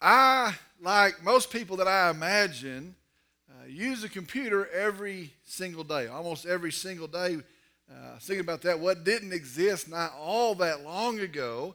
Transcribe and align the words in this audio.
I, 0.00 0.54
like 0.80 1.22
most 1.24 1.50
people 1.50 1.76
that 1.78 1.88
I 1.88 2.10
imagine, 2.10 2.94
uh, 3.50 3.66
use 3.66 4.04
a 4.04 4.08
computer 4.08 4.68
every 4.68 5.32
single 5.44 5.84
day, 5.84 6.06
almost 6.06 6.46
every 6.46 6.72
single 6.72 7.08
day. 7.08 7.38
Uh, 7.90 8.18
thinking 8.20 8.40
about 8.40 8.62
that, 8.62 8.78
what 8.78 9.02
didn't 9.04 9.32
exist 9.32 9.88
not 9.88 10.12
all 10.18 10.54
that 10.56 10.84
long 10.84 11.18
ago 11.20 11.74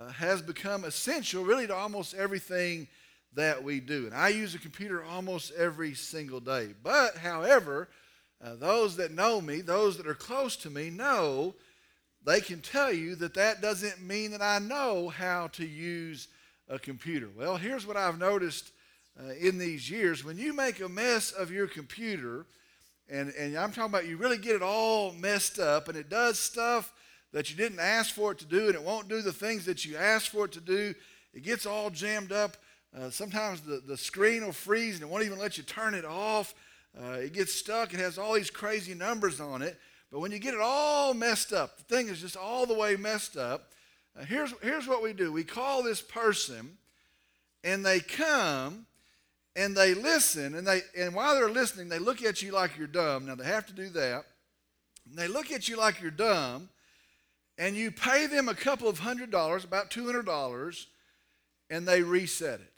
uh, 0.00 0.08
has 0.12 0.40
become 0.40 0.84
essential 0.84 1.44
really 1.44 1.66
to 1.66 1.74
almost 1.74 2.14
everything 2.14 2.86
that 3.34 3.62
we 3.62 3.80
do. 3.80 4.06
And 4.06 4.14
I 4.14 4.28
use 4.28 4.54
a 4.54 4.58
computer 4.58 5.04
almost 5.04 5.52
every 5.52 5.94
single 5.94 6.40
day. 6.40 6.74
But, 6.82 7.16
however, 7.16 7.88
uh, 8.42 8.54
those 8.54 8.96
that 8.96 9.12
know 9.12 9.40
me, 9.40 9.60
those 9.60 9.96
that 9.96 10.06
are 10.06 10.14
close 10.14 10.56
to 10.58 10.70
me, 10.70 10.90
know 10.90 11.54
they 12.24 12.40
can 12.40 12.60
tell 12.60 12.92
you 12.92 13.14
that 13.16 13.34
that 13.34 13.60
doesn't 13.60 14.00
mean 14.00 14.30
that 14.30 14.42
I 14.42 14.58
know 14.58 15.08
how 15.08 15.48
to 15.48 15.66
use 15.66 16.28
a 16.68 16.78
computer. 16.78 17.28
Well, 17.36 17.56
here's 17.56 17.86
what 17.86 17.96
I've 17.96 18.18
noticed 18.18 18.70
uh, 19.18 19.32
in 19.40 19.58
these 19.58 19.90
years. 19.90 20.24
When 20.24 20.38
you 20.38 20.52
make 20.52 20.80
a 20.80 20.88
mess 20.88 21.32
of 21.32 21.50
your 21.50 21.66
computer, 21.66 22.46
and, 23.08 23.30
and 23.30 23.56
I'm 23.56 23.72
talking 23.72 23.90
about 23.90 24.06
you 24.06 24.16
really 24.16 24.38
get 24.38 24.56
it 24.56 24.62
all 24.62 25.12
messed 25.12 25.58
up, 25.58 25.88
and 25.88 25.96
it 25.96 26.08
does 26.08 26.38
stuff 26.38 26.92
that 27.32 27.50
you 27.50 27.56
didn't 27.56 27.80
ask 27.80 28.14
for 28.14 28.32
it 28.32 28.38
to 28.38 28.46
do, 28.46 28.66
and 28.66 28.74
it 28.74 28.82
won't 28.82 29.08
do 29.08 29.22
the 29.22 29.32
things 29.32 29.64
that 29.66 29.84
you 29.84 29.96
asked 29.96 30.28
for 30.28 30.44
it 30.44 30.52
to 30.52 30.60
do. 30.60 30.94
It 31.34 31.42
gets 31.42 31.66
all 31.66 31.90
jammed 31.90 32.32
up. 32.32 32.56
Uh, 32.96 33.10
sometimes 33.10 33.60
the, 33.60 33.82
the 33.86 33.96
screen 33.96 34.44
will 34.44 34.52
freeze 34.52 34.94
and 34.94 35.02
it 35.02 35.08
won't 35.08 35.24
even 35.24 35.38
let 35.38 35.58
you 35.58 35.62
turn 35.62 35.94
it 35.94 36.04
off. 36.04 36.54
Uh, 36.98 37.12
it 37.12 37.32
gets 37.32 37.54
stuck. 37.54 37.92
It 37.92 38.00
has 38.00 38.18
all 38.18 38.32
these 38.32 38.50
crazy 38.50 38.94
numbers 38.94 39.40
on 39.40 39.62
it. 39.62 39.78
But 40.10 40.20
when 40.20 40.32
you 40.32 40.38
get 40.38 40.54
it 40.54 40.60
all 40.60 41.12
messed 41.12 41.52
up, 41.52 41.76
the 41.76 41.84
thing 41.84 42.08
is 42.08 42.20
just 42.20 42.36
all 42.36 42.64
the 42.64 42.74
way 42.74 42.96
messed 42.96 43.36
up. 43.36 43.72
Uh, 44.18 44.24
here's, 44.24 44.52
here's 44.62 44.88
what 44.88 45.02
we 45.02 45.12
do 45.12 45.32
we 45.32 45.44
call 45.44 45.82
this 45.82 46.00
person, 46.00 46.76
and 47.62 47.84
they 47.84 48.00
come 48.00 48.86
and 49.54 49.76
they 49.76 49.94
listen. 49.94 50.54
And, 50.54 50.66
they, 50.66 50.82
and 50.96 51.14
while 51.14 51.34
they're 51.34 51.50
listening, 51.50 51.88
they 51.88 51.98
look 51.98 52.22
at 52.22 52.42
you 52.42 52.52
like 52.52 52.76
you're 52.76 52.86
dumb. 52.86 53.26
Now, 53.26 53.34
they 53.34 53.44
have 53.44 53.66
to 53.66 53.72
do 53.72 53.88
that. 53.90 54.24
And 55.08 55.18
they 55.18 55.28
look 55.28 55.50
at 55.50 55.68
you 55.68 55.76
like 55.76 56.00
you're 56.00 56.10
dumb 56.10 56.68
and 57.58 57.74
you 57.74 57.90
pay 57.90 58.26
them 58.26 58.48
a 58.48 58.54
couple 58.54 58.88
of 58.88 59.00
hundred 59.00 59.32
dollars, 59.32 59.64
about 59.64 59.90
$200, 59.90 60.86
and 61.70 61.88
they 61.88 62.02
reset 62.02 62.60
it. 62.60 62.72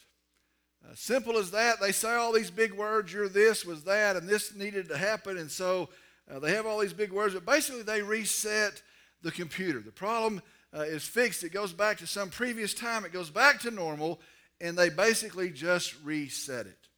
Uh, 0.82 0.94
simple 0.94 1.36
as 1.36 1.50
that. 1.50 1.80
They 1.80 1.92
say 1.92 2.14
all 2.14 2.32
these 2.32 2.50
big 2.50 2.72
words, 2.72 3.12
you're 3.12 3.28
this, 3.28 3.66
was 3.66 3.84
that, 3.84 4.16
and 4.16 4.26
this 4.26 4.54
needed 4.54 4.88
to 4.88 4.96
happen, 4.96 5.36
and 5.36 5.50
so 5.50 5.90
uh, 6.32 6.38
they 6.38 6.54
have 6.54 6.64
all 6.64 6.78
these 6.78 6.94
big 6.94 7.12
words, 7.12 7.34
but 7.34 7.44
basically 7.44 7.82
they 7.82 8.00
reset 8.00 8.80
the 9.20 9.30
computer. 9.30 9.80
The 9.80 9.92
problem 9.92 10.40
uh, 10.74 10.80
is 10.80 11.04
fixed. 11.04 11.44
It 11.44 11.52
goes 11.52 11.72
back 11.72 11.98
to 11.98 12.06
some 12.06 12.30
previous 12.30 12.74
time, 12.74 13.04
it 13.04 13.12
goes 13.12 13.30
back 13.30 13.60
to 13.60 13.70
normal, 13.70 14.20
and 14.60 14.76
they 14.76 14.88
basically 14.88 15.50
just 15.50 15.94
reset 16.04 16.66
it. 16.66 16.88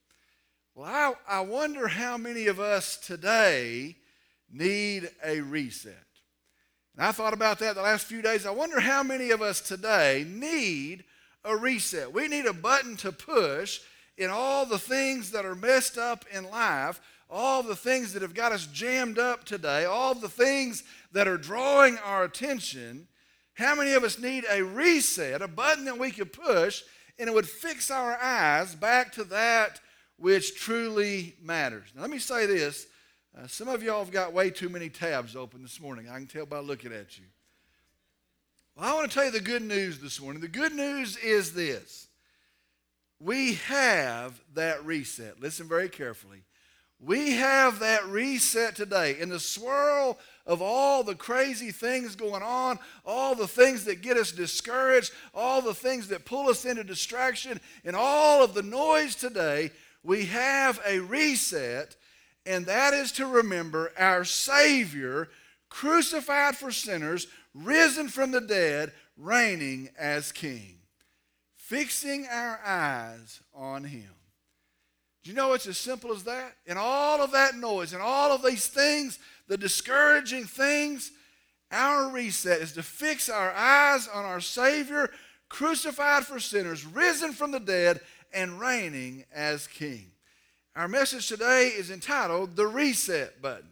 Well, 0.75 0.87
I, 1.27 1.37
I 1.37 1.41
wonder 1.41 1.87
how 1.87 2.17
many 2.17 2.47
of 2.47 2.59
us 2.59 2.97
today 2.97 3.95
need 4.51 5.09
a 5.23 5.41
reset. 5.41 6.05
And 6.95 7.05
I 7.05 7.11
thought 7.11 7.33
about 7.33 7.59
that 7.59 7.75
the 7.75 7.81
last 7.81 8.05
few 8.05 8.21
days. 8.21 8.45
I 8.45 8.51
wonder 8.51 8.79
how 8.79 9.03
many 9.03 9.31
of 9.31 9.41
us 9.41 9.61
today 9.61 10.25
need 10.27 11.03
a 11.43 11.55
reset. 11.55 12.13
We 12.13 12.27
need 12.27 12.45
a 12.45 12.53
button 12.53 12.95
to 12.97 13.11
push 13.11 13.81
in 14.17 14.29
all 14.29 14.65
the 14.65 14.79
things 14.79 15.31
that 15.31 15.45
are 15.45 15.55
messed 15.55 15.97
up 15.97 16.25
in 16.31 16.49
life, 16.49 17.01
all 17.29 17.63
the 17.63 17.75
things 17.75 18.13
that 18.13 18.21
have 18.21 18.35
got 18.35 18.51
us 18.51 18.67
jammed 18.67 19.17
up 19.17 19.43
today, 19.43 19.85
all 19.85 20.13
the 20.13 20.29
things 20.29 20.83
that 21.11 21.27
are 21.27 21.37
drawing 21.37 21.97
our 21.99 22.23
attention. 22.23 23.07
How 23.53 23.75
many 23.75 23.93
of 23.93 24.03
us 24.03 24.17
need 24.17 24.45
a 24.49 24.63
reset, 24.63 25.41
a 25.41 25.47
button 25.47 25.85
that 25.85 25.99
we 25.99 26.11
could 26.11 26.33
push, 26.33 26.83
and 27.19 27.29
it 27.29 27.33
would 27.33 27.47
fix 27.47 27.91
our 27.91 28.17
eyes 28.21 28.75
back 28.75 29.11
to 29.13 29.23
that 29.25 29.79
which 30.17 30.59
truly 30.59 31.35
matters? 31.41 31.89
Now, 31.95 32.01
let 32.01 32.09
me 32.09 32.19
say 32.19 32.45
this 32.45 32.87
uh, 33.35 33.47
some 33.47 33.67
of 33.67 33.81
y'all 33.81 34.03
have 34.03 34.11
got 34.13 34.33
way 34.33 34.51
too 34.51 34.69
many 34.69 34.89
tabs 34.89 35.35
open 35.35 35.63
this 35.63 35.81
morning. 35.81 36.07
I 36.07 36.17
can 36.17 36.27
tell 36.27 36.45
by 36.45 36.59
looking 36.59 36.93
at 36.93 37.17
you. 37.17 37.25
Well, 38.75 38.91
I 38.91 38.93
want 38.93 39.09
to 39.09 39.13
tell 39.13 39.25
you 39.25 39.31
the 39.31 39.39
good 39.39 39.63
news 39.63 39.99
this 39.99 40.21
morning. 40.21 40.41
The 40.41 40.47
good 40.47 40.73
news 40.73 41.17
is 41.17 41.53
this 41.53 42.07
we 43.19 43.55
have 43.55 44.39
that 44.53 44.83
reset. 44.85 45.39
Listen 45.39 45.67
very 45.67 45.89
carefully. 45.89 46.43
We 46.99 47.31
have 47.33 47.79
that 47.79 48.05
reset 48.07 48.75
today. 48.75 49.19
In 49.19 49.29
the 49.29 49.39
swirl 49.39 50.19
of 50.45 50.61
all 50.61 51.03
the 51.03 51.15
crazy 51.15 51.71
things 51.71 52.15
going 52.15 52.43
on, 52.43 52.79
all 53.05 53.35
the 53.35 53.47
things 53.47 53.85
that 53.85 54.01
get 54.01 54.17
us 54.17 54.31
discouraged, 54.31 55.11
all 55.33 55.61
the 55.61 55.73
things 55.73 56.09
that 56.09 56.25
pull 56.25 56.49
us 56.49 56.65
into 56.65 56.83
distraction, 56.83 57.59
and 57.85 57.95
all 57.95 58.43
of 58.43 58.53
the 58.53 58.63
noise 58.63 59.15
today, 59.15 59.71
we 60.03 60.25
have 60.25 60.79
a 60.85 60.99
reset 60.99 61.95
and 62.45 62.65
that 62.65 62.93
is 62.93 63.11
to 63.13 63.27
remember 63.27 63.91
our 63.97 64.25
Savior, 64.25 65.29
crucified 65.69 66.57
for 66.57 66.71
sinners, 66.71 67.27
risen 67.53 68.09
from 68.09 68.31
the 68.31 68.41
dead, 68.41 68.91
reigning 69.17 69.89
as 69.97 70.31
King. 70.31 70.77
Fixing 71.55 72.27
our 72.29 72.59
eyes 72.65 73.41
on 73.53 73.85
Him. 73.85 74.09
Do 75.23 75.29
you 75.29 75.35
know 75.37 75.53
it's 75.53 75.67
as 75.67 75.77
simple 75.77 76.11
as 76.11 76.23
that? 76.23 76.57
In 76.65 76.75
all 76.77 77.21
of 77.21 77.31
that 77.31 77.55
noise 77.55 77.93
and 77.93 78.01
all 78.01 78.33
of 78.33 78.43
these 78.43 78.67
things, 78.67 79.19
the 79.47 79.57
discouraging 79.57 80.45
things, 80.45 81.11
our 81.71 82.09
reset 82.09 82.61
is 82.61 82.73
to 82.73 82.83
fix 82.83 83.29
our 83.29 83.51
eyes 83.51 84.07
on 84.07 84.25
our 84.25 84.41
Savior, 84.41 85.09
crucified 85.49 86.25
for 86.25 86.39
sinners, 86.39 86.85
risen 86.85 87.33
from 87.33 87.51
the 87.51 87.59
dead, 87.59 87.99
and 88.33 88.59
reigning 88.59 89.25
as 89.33 89.67
King. 89.67 90.11
Our 90.75 90.87
message 90.87 91.27
today 91.27 91.67
is 91.67 91.91
entitled 91.91 92.55
The 92.55 92.67
Reset 92.67 93.41
Button. 93.41 93.69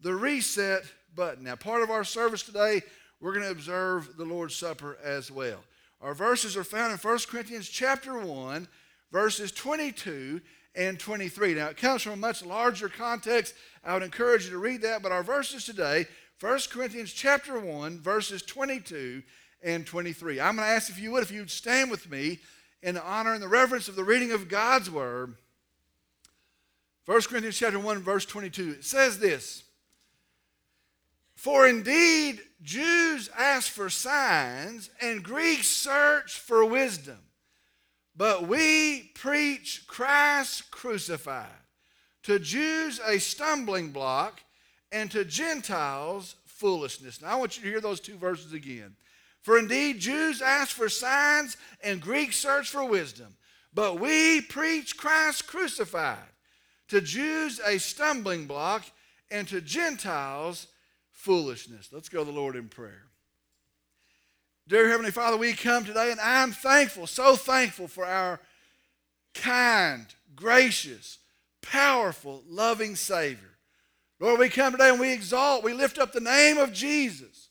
The 0.00 0.14
Reset 0.14 0.84
Button. 1.14 1.44
Now, 1.44 1.56
part 1.56 1.82
of 1.82 1.90
our 1.90 2.04
service 2.04 2.42
today, 2.42 2.82
we're 3.20 3.32
going 3.32 3.44
to 3.44 3.50
observe 3.50 4.16
the 4.16 4.24
Lord's 4.24 4.54
Supper 4.54 4.96
as 5.02 5.30
well. 5.30 5.58
Our 6.00 6.14
verses 6.14 6.56
are 6.56 6.64
found 6.64 6.92
in 6.92 6.98
1 6.98 7.18
Corinthians 7.28 7.68
chapter 7.68 8.18
1, 8.18 8.68
verses 9.12 9.52
22 9.52 10.40
and 10.74 10.98
23. 10.98 11.54
Now, 11.54 11.68
it 11.68 11.76
comes 11.76 12.02
from 12.02 12.12
a 12.12 12.16
much 12.16 12.44
larger 12.44 12.88
context. 12.88 13.54
I 13.84 13.94
would 13.94 14.02
encourage 14.02 14.44
you 14.44 14.50
to 14.50 14.58
read 14.58 14.82
that, 14.82 15.02
but 15.02 15.12
our 15.12 15.22
verses 15.22 15.64
today, 15.64 16.06
1 16.40 16.58
Corinthians 16.70 17.12
chapter 17.12 17.58
1, 17.58 18.00
verses 18.00 18.42
22 18.42 19.22
and 19.62 19.86
23. 19.86 20.40
I'm 20.40 20.56
going 20.56 20.66
to 20.66 20.72
ask 20.72 20.88
if 20.88 20.98
you 20.98 21.12
would, 21.12 21.22
if 21.22 21.30
you 21.30 21.40
would 21.40 21.50
stand 21.50 21.90
with 21.90 22.10
me 22.10 22.38
in 22.82 22.94
the 22.94 23.04
honor 23.04 23.34
and 23.34 23.42
the 23.42 23.48
reverence 23.48 23.88
of 23.88 23.96
the 23.96 24.04
reading 24.04 24.32
of 24.32 24.48
God's 24.48 24.90
Word 24.90 25.34
1 27.06 27.22
Corinthians 27.22 27.58
chapter 27.58 27.78
1 27.78 27.98
verse 28.02 28.24
22 28.24 28.70
it 28.70 28.84
says 28.84 29.18
this 29.18 29.64
For 31.34 31.66
indeed 31.66 32.40
Jews 32.62 33.28
ask 33.36 33.70
for 33.70 33.90
signs 33.90 34.90
and 35.00 35.22
Greeks 35.22 35.66
search 35.66 36.38
for 36.38 36.64
wisdom 36.64 37.18
but 38.20 38.46
we 38.46 39.10
preach 39.14 39.84
Christ 39.86 40.70
crucified 40.70 41.46
to 42.24 42.38
Jews 42.38 43.00
a 43.06 43.18
stumbling 43.18 43.92
block 43.92 44.42
and 44.92 45.10
to 45.12 45.24
Gentiles 45.24 46.36
foolishness. 46.44 47.22
Now 47.22 47.28
I 47.28 47.36
want 47.36 47.56
you 47.56 47.62
to 47.62 47.70
hear 47.70 47.80
those 47.80 47.98
two 47.98 48.18
verses 48.18 48.52
again. 48.52 48.94
For 49.40 49.58
indeed 49.58 50.00
Jews 50.00 50.42
ask 50.42 50.76
for 50.76 50.90
signs 50.90 51.56
and 51.82 51.98
Greeks 51.98 52.36
search 52.36 52.68
for 52.68 52.84
wisdom 52.84 53.36
but 53.72 53.98
we 53.98 54.42
preach 54.42 54.98
Christ 54.98 55.46
crucified 55.46 56.18
to 56.88 57.00
Jews 57.00 57.58
a 57.64 57.78
stumbling 57.78 58.44
block, 58.46 58.84
and 59.30 59.48
to 59.48 59.62
Gentiles 59.62 60.66
foolishness. 61.12 61.88
Let's 61.90 62.10
go 62.10 62.24
to 62.24 62.30
the 62.30 62.36
Lord 62.36 62.54
in 62.54 62.68
prayer. 62.68 63.09
Dear 64.70 64.88
Heavenly 64.88 65.10
Father, 65.10 65.36
we 65.36 65.52
come 65.52 65.84
today, 65.84 66.12
and 66.12 66.20
I'm 66.20 66.52
thankful, 66.52 67.08
so 67.08 67.34
thankful 67.34 67.88
for 67.88 68.06
our 68.06 68.38
kind, 69.34 70.06
gracious, 70.36 71.18
powerful, 71.60 72.44
loving 72.48 72.94
Savior. 72.94 73.58
Lord, 74.20 74.38
we 74.38 74.48
come 74.48 74.70
today 74.70 74.90
and 74.90 75.00
we 75.00 75.12
exalt, 75.12 75.64
we 75.64 75.72
lift 75.72 75.98
up 75.98 76.12
the 76.12 76.20
name 76.20 76.56
of 76.56 76.72
Jesus. 76.72 77.48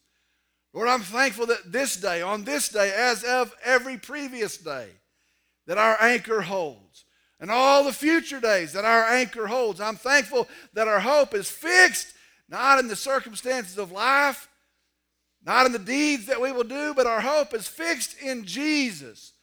Lord, 0.71 0.87
I'm 0.87 1.01
thankful 1.01 1.45
that 1.47 1.73
this 1.73 1.97
day, 1.97 2.21
on 2.21 2.45
this 2.45 2.69
day, 2.69 2.93
as 2.95 3.25
of 3.25 3.53
every 3.65 3.97
previous 3.97 4.55
day, 4.57 4.87
that 5.67 5.77
our 5.77 6.01
anchor 6.01 6.39
holds 6.39 7.03
and 7.41 7.51
all 7.51 7.83
the 7.83 7.91
future 7.91 8.39
days 8.39 8.71
that 8.71 8.85
our 8.85 9.03
anchor 9.03 9.47
holds. 9.47 9.81
I'm 9.81 9.97
thankful 9.97 10.47
that 10.71 10.87
our 10.87 11.01
hope 11.01 11.33
is 11.33 11.51
fixed 11.51 12.13
not 12.47 12.79
in 12.79 12.87
the 12.87 12.95
circumstances 12.95 13.77
of 13.77 13.91
life, 13.91 14.48
not 15.45 15.65
in 15.65 15.71
the 15.71 15.79
deeds 15.79 16.25
that 16.25 16.41
we 16.41 16.51
will 16.51 16.63
do, 16.63 16.93
but 16.93 17.07
our 17.07 17.21
hope 17.21 17.53
is 17.53 17.67
fixed 17.67 18.19
in 18.21 18.45
Jesus, 18.45 19.33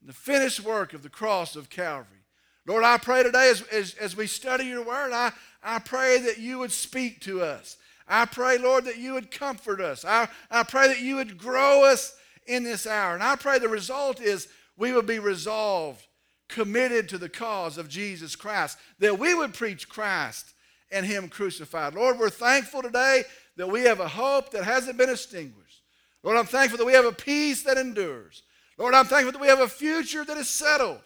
in 0.00 0.06
the 0.06 0.12
finished 0.12 0.60
work 0.60 0.94
of 0.94 1.02
the 1.02 1.08
cross 1.08 1.56
of 1.56 1.70
Calvary. 1.70 2.18
Lord, 2.66 2.82
I 2.82 2.96
pray 2.96 3.22
today 3.22 3.50
as, 3.50 3.62
as, 3.68 3.94
as 3.94 4.16
we 4.16 4.26
study 4.26 4.64
your 4.64 4.84
word, 4.84 5.12
I, 5.12 5.32
I 5.62 5.78
pray 5.80 6.18
that 6.20 6.38
you 6.38 6.58
would 6.60 6.72
speak 6.72 7.20
to 7.22 7.42
us. 7.42 7.76
I 8.08 8.24
pray, 8.24 8.58
Lord, 8.58 8.84
that 8.86 8.98
you 8.98 9.14
would 9.14 9.30
comfort 9.30 9.80
us. 9.80 10.04
I, 10.04 10.28
I 10.50 10.62
pray 10.62 10.88
that 10.88 11.00
you 11.00 11.16
would 11.16 11.38
grow 11.38 11.84
us 11.84 12.16
in 12.46 12.62
this 12.62 12.86
hour. 12.86 13.14
And 13.14 13.22
I 13.22 13.36
pray 13.36 13.58
the 13.58 13.68
result 13.68 14.20
is 14.20 14.48
we 14.76 14.92
would 14.92 15.06
be 15.06 15.18
resolved, 15.18 16.06
committed 16.48 17.08
to 17.10 17.18
the 17.18 17.28
cause 17.28 17.78
of 17.78 17.88
Jesus 17.88 18.36
Christ, 18.36 18.78
that 18.98 19.18
we 19.18 19.34
would 19.34 19.54
preach 19.54 19.88
Christ 19.88 20.53
and 20.94 21.04
Him 21.04 21.28
crucified. 21.28 21.94
Lord, 21.94 22.18
we're 22.18 22.30
thankful 22.30 22.80
today 22.80 23.24
that 23.56 23.68
we 23.68 23.82
have 23.82 24.00
a 24.00 24.08
hope 24.08 24.50
that 24.52 24.64
hasn't 24.64 24.96
been 24.96 25.10
extinguished. 25.10 25.82
Lord, 26.22 26.38
I'm 26.38 26.46
thankful 26.46 26.78
that 26.78 26.86
we 26.86 26.94
have 26.94 27.04
a 27.04 27.12
peace 27.12 27.64
that 27.64 27.76
endures. 27.76 28.44
Lord, 28.78 28.94
I'm 28.94 29.04
thankful 29.04 29.32
that 29.32 29.40
we 29.40 29.48
have 29.48 29.60
a 29.60 29.68
future 29.68 30.24
that 30.24 30.36
is 30.36 30.48
settled. 30.48 31.02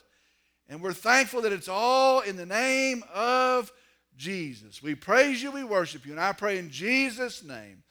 And 0.68 0.82
we're 0.82 0.92
thankful 0.92 1.42
that 1.42 1.52
it's 1.52 1.68
all 1.68 2.20
in 2.20 2.36
the 2.36 2.46
name 2.46 3.02
of 3.12 3.72
Jesus. 4.16 4.82
We 4.82 4.94
praise 4.94 5.42
you, 5.42 5.50
we 5.50 5.64
worship 5.64 6.04
you, 6.04 6.12
and 6.12 6.20
I 6.20 6.32
pray 6.32 6.58
in 6.58 6.70
Jesus' 6.70 7.42
name. 7.42 7.82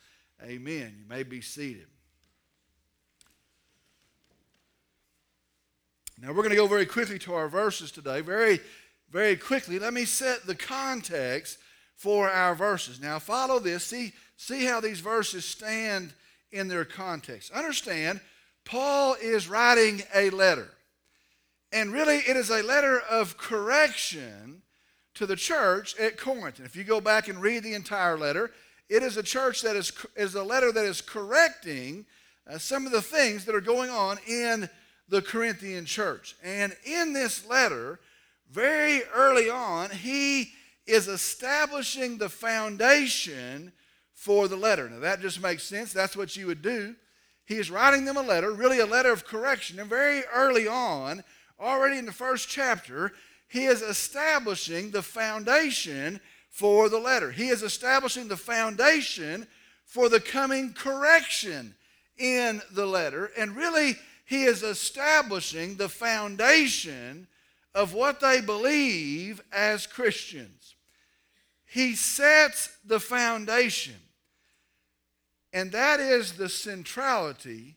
Amen. 0.43 0.95
You 0.99 1.05
may 1.09 1.23
be 1.23 1.41
seated. 1.41 1.87
Now, 6.19 6.29
we're 6.29 6.35
going 6.43 6.49
to 6.49 6.55
go 6.55 6.67
very 6.67 6.85
quickly 6.85 7.19
to 7.19 7.33
our 7.33 7.47
verses 7.47 7.91
today. 7.91 8.21
Very, 8.21 8.59
very 9.09 9.35
quickly. 9.35 9.79
Let 9.79 9.93
me 9.93 10.05
set 10.05 10.45
the 10.45 10.55
context 10.55 11.57
for 11.97 12.29
our 12.29 12.55
verses. 12.55 13.01
Now, 13.01 13.19
follow 13.19 13.59
this. 13.59 13.83
See, 13.83 14.13
see 14.37 14.63
how 14.63 14.79
these 14.79 15.01
verses 15.01 15.43
stand 15.43 16.13
in 16.51 16.67
their 16.67 16.85
context. 16.85 17.51
Understand, 17.51 18.21
Paul 18.63 19.15
is 19.21 19.49
writing 19.49 20.03
a 20.15 20.29
letter. 20.29 20.69
And 21.73 21.91
really, 21.91 22.17
it 22.17 22.37
is 22.37 22.49
a 22.49 22.63
letter 22.63 23.01
of 23.09 23.37
correction 23.37 24.61
to 25.15 25.25
the 25.25 25.35
church 25.35 25.97
at 25.99 26.17
Corinth. 26.17 26.59
And 26.59 26.67
if 26.67 26.75
you 26.75 26.83
go 26.83 27.01
back 27.01 27.27
and 27.27 27.41
read 27.41 27.63
the 27.63 27.73
entire 27.73 28.17
letter, 28.17 28.51
it 28.89 29.03
is 29.03 29.17
a 29.17 29.23
church 29.23 29.63
that 29.63 29.75
is, 29.75 29.91
is 30.15 30.35
a 30.35 30.43
letter 30.43 30.71
that 30.71 30.85
is 30.85 31.01
correcting 31.01 32.05
uh, 32.49 32.57
some 32.57 32.85
of 32.85 32.91
the 32.91 33.01
things 33.01 33.43
that 33.45 33.55
are 33.55 33.59
going 33.61 33.89
on 33.89 34.17
in 34.27 34.69
the 35.09 35.21
Corinthian 35.21 35.85
church. 35.85 36.35
And 36.43 36.73
in 36.85 37.11
this 37.11 37.45
letter, 37.47 37.99
very 38.51 39.01
early 39.13 39.49
on, 39.49 39.89
he 39.89 40.51
is 40.87 41.07
establishing 41.07 42.17
the 42.17 42.29
foundation 42.29 43.71
for 44.13 44.47
the 44.47 44.55
letter. 44.55 44.89
Now, 44.89 44.99
that 44.99 45.21
just 45.21 45.41
makes 45.41 45.63
sense. 45.63 45.93
That's 45.93 46.17
what 46.17 46.35
you 46.35 46.47
would 46.47 46.61
do. 46.61 46.95
He 47.45 47.55
is 47.55 47.71
writing 47.71 48.05
them 48.05 48.17
a 48.17 48.21
letter, 48.21 48.51
really 48.51 48.79
a 48.79 48.85
letter 48.85 49.11
of 49.11 49.25
correction. 49.25 49.79
And 49.79 49.89
very 49.89 50.23
early 50.33 50.67
on, 50.67 51.23
already 51.59 51.97
in 51.97 52.05
the 52.05 52.11
first 52.11 52.49
chapter, 52.49 53.13
he 53.47 53.65
is 53.65 53.81
establishing 53.81 54.91
the 54.91 55.01
foundation 55.01 56.19
for 56.49 56.89
the 56.89 56.99
letter. 56.99 57.31
He 57.31 57.49
is 57.49 57.63
establishing 57.63 58.27
the 58.27 58.37
foundation 58.37 59.47
for 59.85 60.09
the 60.09 60.19
coming 60.19 60.73
correction 60.73 61.75
in 62.17 62.61
the 62.71 62.85
letter. 62.85 63.31
And 63.37 63.55
really, 63.55 63.95
he 64.25 64.43
is 64.43 64.63
establishing 64.63 65.75
the 65.75 65.89
foundation 65.89 67.27
of 67.73 67.93
what 67.93 68.19
they 68.19 68.41
believe 68.41 69.41
as 69.53 69.87
Christians. 69.87 70.66
He 71.67 71.95
sets 71.95 72.69
the 72.85 72.99
foundation, 72.99 73.95
and 75.51 75.71
that 75.73 75.99
is 75.99 76.33
the 76.33 76.49
centrality 76.49 77.75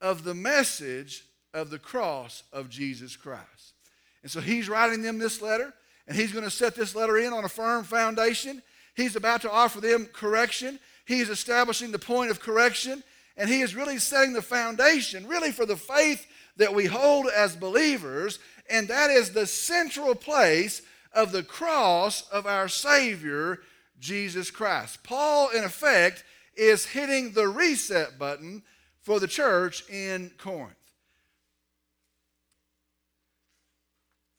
of 0.00 0.24
the 0.24 0.34
message 0.34 1.24
of 1.52 1.70
the 1.70 1.78
cross 1.78 2.42
of 2.52 2.70
Jesus 2.70 3.16
Christ. 3.16 3.74
And 4.22 4.30
so 4.30 4.40
he's 4.40 4.68
writing 4.68 5.02
them 5.02 5.18
this 5.18 5.42
letter, 5.42 5.74
and 6.06 6.16
he's 6.16 6.32
going 6.32 6.44
to 6.44 6.50
set 6.50 6.74
this 6.74 6.94
letter 6.94 7.18
in 7.18 7.32
on 7.32 7.44
a 7.44 7.48
firm 7.48 7.84
foundation. 7.84 8.62
He's 8.94 9.14
about 9.14 9.42
to 9.42 9.50
offer 9.50 9.80
them 9.80 10.06
correction. 10.12 10.78
He's 11.04 11.28
establishing 11.28 11.92
the 11.92 11.98
point 11.98 12.30
of 12.30 12.40
correction, 12.40 13.02
and 13.36 13.48
he 13.48 13.60
is 13.60 13.74
really 13.74 13.98
setting 13.98 14.32
the 14.32 14.42
foundation, 14.42 15.26
really, 15.26 15.52
for 15.52 15.66
the 15.66 15.76
faith 15.76 16.26
that 16.56 16.74
we 16.74 16.86
hold 16.86 17.26
as 17.28 17.56
believers, 17.56 18.38
and 18.68 18.88
that 18.88 19.10
is 19.10 19.32
the 19.32 19.46
central 19.46 20.14
place 20.14 20.82
of 21.18 21.32
the 21.32 21.42
cross 21.42 22.22
of 22.30 22.46
our 22.46 22.68
Savior, 22.68 23.58
Jesus 23.98 24.52
Christ. 24.52 25.02
Paul, 25.02 25.50
in 25.50 25.64
effect, 25.64 26.22
is 26.56 26.86
hitting 26.86 27.32
the 27.32 27.48
reset 27.48 28.20
button 28.20 28.62
for 29.02 29.18
the 29.18 29.26
church 29.26 29.82
in 29.90 30.30
Corinth. 30.38 30.76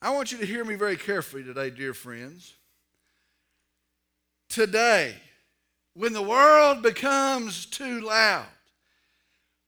I 0.01 0.11
want 0.11 0.31
you 0.31 0.37
to 0.37 0.45
hear 0.45 0.63
me 0.63 0.75
very 0.75 0.95
carefully 0.95 1.43
today, 1.43 1.69
dear 1.69 1.93
friends. 1.93 2.53
Today, 4.47 5.15
when 5.95 6.13
the 6.13 6.21
world 6.21 6.81
becomes 6.81 7.65
too 7.65 7.99
loud, 7.99 8.45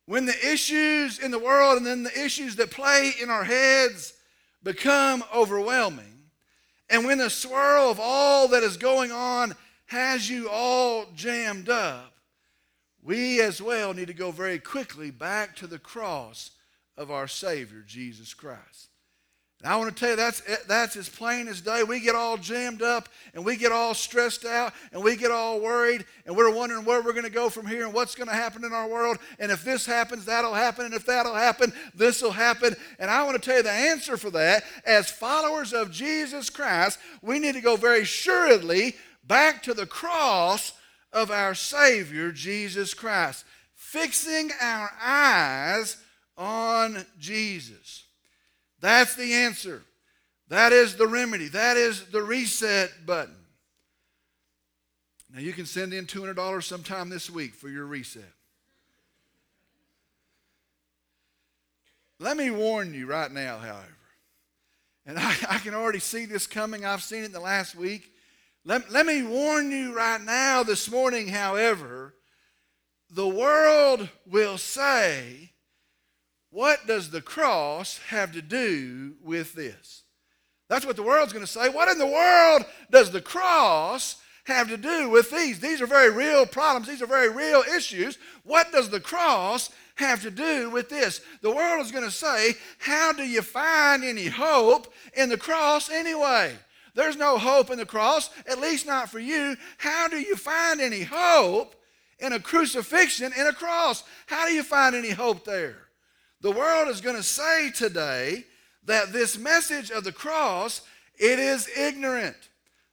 when 0.06 0.26
the 0.26 0.50
issues 0.50 1.20
in 1.20 1.32
the 1.32 1.40
world 1.40 1.76
and 1.76 1.86
then 1.86 2.04
the 2.04 2.24
issues 2.24 2.56
that 2.56 2.72
play 2.72 3.12
in 3.22 3.30
our 3.30 3.44
heads 3.44 4.14
become 4.64 5.26
overwhelming, 5.36 6.21
and 6.92 7.06
when 7.06 7.18
the 7.18 7.30
swirl 7.30 7.90
of 7.90 8.00
all 8.00 8.50
that 8.50 8.64
is 8.64 8.78
going 8.78 9.12
on 9.12 9.56
has 9.88 10.30
you 10.30 10.50
all 10.50 11.08
jammed 11.16 11.70
up, 11.70 12.14
we 13.02 13.42
as 13.42 13.62
well 13.62 13.94
need 13.94 14.08
to 14.08 14.14
go 14.14 14.32
very 14.32 14.60
quickly 14.60 15.10
back 15.10 15.56
to 15.56 15.68
the 15.68 15.80
cross 15.80 16.52
of 16.96 17.10
our 17.10 17.28
Savior, 17.28 17.84
Jesus 17.86 18.34
Christ. 18.34 18.91
And 19.64 19.72
I 19.72 19.76
want 19.76 19.96
to 19.96 20.00
tell 20.00 20.10
you, 20.10 20.16
that's, 20.16 20.42
that's 20.66 20.96
as 20.96 21.08
plain 21.08 21.48
as 21.48 21.62
day. 21.62 21.84
We 21.84 22.00
get 22.00 22.16
all 22.16 22.36
jammed 22.36 22.82
up 22.82 23.08
and 23.36 23.46
we 23.46 23.58
get 23.58 23.72
all 23.72 23.94
stressed 23.94 24.44
out 24.44 24.74
and 24.92 25.04
we 25.04 25.16
get 25.16 25.30
all 25.30 25.60
worried 25.60 26.04
and 26.26 26.36
we're 26.36 26.52
wondering 26.52 26.84
where 26.84 27.04
we're 27.04 27.14
going 27.14 27.26
to 27.26 27.30
go 27.30 27.48
from 27.48 27.68
here 27.68 27.86
and 27.86 27.94
what's 27.94 28.16
going 28.16 28.28
to 28.28 28.34
happen 28.34 28.66
in 28.66 28.74
our 28.74 28.88
world. 28.88 29.18
And 29.38 29.52
if 29.52 29.64
this 29.64 29.86
happens, 29.86 30.26
that'll 30.26 30.56
happen. 30.56 30.86
And 30.86 30.96
if 30.96 31.06
that'll 31.06 31.36
happen, 31.36 31.74
this 31.94 32.24
will 32.24 32.32
happen. 32.32 32.76
And 32.98 33.12
I 33.12 33.24
want 33.24 33.40
to 33.40 33.48
tell 33.48 33.58
you 33.58 33.64
the 33.64 33.70
answer 33.70 34.18
for 34.18 34.32
that. 34.32 34.64
As 34.84 35.12
followers 35.12 35.74
of 35.74 35.92
Jesus 35.92 36.50
Christ, 36.50 36.98
we 37.22 37.38
need 37.38 37.54
to 37.54 37.62
go 37.62 37.76
very 37.76 38.02
assuredly 38.02 38.96
back 39.24 39.62
to 39.64 39.76
the 39.76 39.86
cross 39.86 40.74
of 41.14 41.30
our 41.30 41.54
Savior, 41.54 42.32
Jesus 42.32 42.96
Christ, 42.96 43.46
fixing 43.76 44.50
our 44.60 44.92
eyes 45.00 45.98
on 46.36 47.06
Jesus. 47.20 48.06
That's 48.82 49.16
the 49.16 49.34
answer. 49.34 49.84
That 50.50 50.74
is 50.74 50.96
the 50.98 51.08
remedy. 51.08 51.48
That 51.48 51.78
is 51.78 52.08
the 52.08 52.22
reset 52.22 53.06
button. 53.06 53.38
Now, 55.34 55.40
you 55.40 55.54
can 55.54 55.66
send 55.66 55.94
in 55.94 56.08
$200 56.08 56.64
sometime 56.64 57.08
this 57.08 57.30
week 57.30 57.54
for 57.54 57.70
your 57.70 57.86
reset. 57.86 58.34
Let 62.20 62.36
me 62.38 62.52
warn 62.52 62.94
you 62.94 63.08
right 63.08 63.32
now, 63.32 63.58
however, 63.58 63.98
and 65.06 65.18
I, 65.18 65.34
I, 65.50 65.58
can 65.58 65.74
already 65.74 65.98
see 66.00 66.26
this 66.26 66.46
coming. 66.46 66.86
I've 66.86 67.02
seen 67.02 67.24
it 67.24 67.28
in 67.28 67.32
the 67.32 67.40
last 67.40 67.74
week. 67.74 68.12
Let, 68.64 68.92
let 68.92 69.08
me 69.08 69.24
warn 69.24 69.72
you 69.72 69.96
right 69.96 70.22
now, 70.22 70.62
this 70.62 70.92
morning, 70.92 71.30
however, 71.30 72.14
the 73.10 73.28
world 73.28 74.08
will 74.28 74.60
say 74.60 75.51
what 76.52 76.86
does 76.86 77.10
the 77.10 77.22
cross 77.22 77.98
have 78.10 78.34
to 78.34 78.42
do 78.42 79.14
with 79.24 79.54
this? 79.54 80.04
That's 80.68 80.86
what 80.86 80.96
the 80.98 81.04
world's 81.04 81.34
going 81.34 81.46
to 81.46 81.52
say. 81.52 81.70
What 81.70 81.90
in 81.90 81.98
the 81.98 82.06
world 82.06 82.66
does 82.92 83.12
the 83.12 83.22
cross 83.22 84.22
have 84.46 84.70
to 84.70 84.78
do 84.78 85.10
with 85.10 85.32
these? 85.32 85.60
These 85.60 85.82
are 85.82 85.88
very 85.88 86.10
real 86.10 86.46
problems. 86.46 86.88
These 86.88 87.02
are 87.02 87.08
very 87.08 87.30
real 87.30 87.64
issues. 87.76 88.18
What 88.44 88.72
does 88.72 88.90
the 88.90 89.00
cross 89.00 89.70
have 89.96 90.22
to 90.24 90.32
do 90.32 90.70
with 90.70 90.90
this? 90.90 91.22
The 91.42 91.52
world 91.52 91.86
is 91.86 91.92
going 91.92 92.04
to 92.04 92.12
say, 92.12 92.54
How 92.80 93.14
do 93.14 93.24
you 93.24 93.42
find 93.42 94.04
any 94.04 94.28
hope 94.28 94.94
in 95.14 95.30
the 95.30 95.38
cross 95.38 95.90
anyway? 95.90 96.54
There's 96.94 97.18
no 97.18 97.38
hope 97.38 97.70
in 97.70 97.78
the 97.78 97.86
cross, 97.86 98.30
at 98.46 98.60
least 98.60 98.86
not 98.86 99.10
for 99.10 99.20
you. 99.20 99.56
How 99.78 100.10
do 100.10 100.18
you 100.18 100.36
find 100.36 100.82
any 100.82 101.04
hope 101.04 101.76
in 102.20 102.34
a 102.34 102.40
crucifixion 102.40 103.32
in 103.38 103.48
a 103.48 103.54
cross? 103.54 104.04
How 104.26 104.48
do 104.48 104.54
you 104.54 104.64
find 104.64 104.96
any 104.96 105.12
hope 105.12 105.46
there? 105.46 105.81
The 106.42 106.52
world 106.52 106.88
is 106.88 107.02
going 107.02 107.16
to 107.16 107.24
say 107.24 107.72
today 107.72 108.46
that 108.86 109.14
this 109.14 109.38
message 109.38 109.92
of 109.92 110.04
the 110.04 110.12
cross, 110.12 110.82
it 111.18 111.38
is 111.38 111.70
ignorant. 111.78 112.36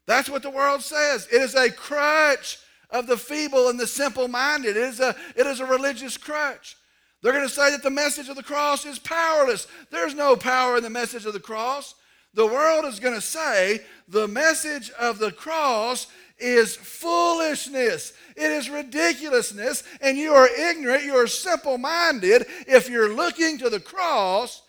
That's 0.06 0.28
what 0.28 0.42
the 0.42 0.50
world 0.50 0.82
says. 0.82 1.26
It 1.32 1.40
is 1.40 1.54
a 1.54 1.70
crutch 1.70 2.58
of 2.90 3.06
the 3.06 3.16
feeble 3.16 3.68
and 3.68 3.80
the 3.80 3.86
simple-minded. 3.86 4.76
It 4.76 4.76
is 4.76 5.00
a, 5.00 5.14
it 5.34 5.46
is 5.46 5.60
a 5.60 5.66
religious 5.66 6.16
crutch. 6.16 6.76
They're 7.22 7.32
going 7.32 7.48
to 7.48 7.52
say 7.52 7.70
that 7.70 7.82
the 7.82 7.90
message 7.90 8.28
of 8.28 8.36
the 8.36 8.42
cross 8.42 8.84
is 8.86 8.98
powerless. 8.98 9.66
There's 9.90 10.14
no 10.14 10.36
power 10.36 10.76
in 10.76 10.82
the 10.82 10.90
message 10.90 11.26
of 11.26 11.32
the 11.32 11.40
cross. 11.40 11.94
The 12.34 12.46
world 12.46 12.84
is 12.84 13.00
going 13.00 13.14
to 13.14 13.20
say 13.20 13.80
the 14.06 14.28
message 14.28 14.90
of 14.98 15.18
the 15.18 15.32
cross 15.32 16.06
is 16.38 16.76
foolishness. 16.76 18.12
It 18.36 18.50
is 18.50 18.70
ridiculousness, 18.70 19.82
and 20.00 20.16
you 20.16 20.32
are 20.32 20.48
ignorant, 20.48 21.04
you 21.04 21.16
are 21.16 21.26
simple 21.26 21.78
minded 21.78 22.46
if 22.66 22.88
you're 22.88 23.14
looking 23.14 23.58
to 23.58 23.70
the 23.70 23.80
cross 23.80 24.62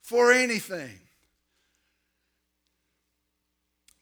for 0.00 0.32
anything. 0.32 0.98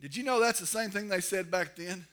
Did 0.00 0.16
you 0.16 0.22
know 0.22 0.38
that's 0.38 0.60
the 0.60 0.66
same 0.66 0.90
thing 0.90 1.08
they 1.08 1.20
said 1.20 1.50
back 1.50 1.74
then? 1.74 2.06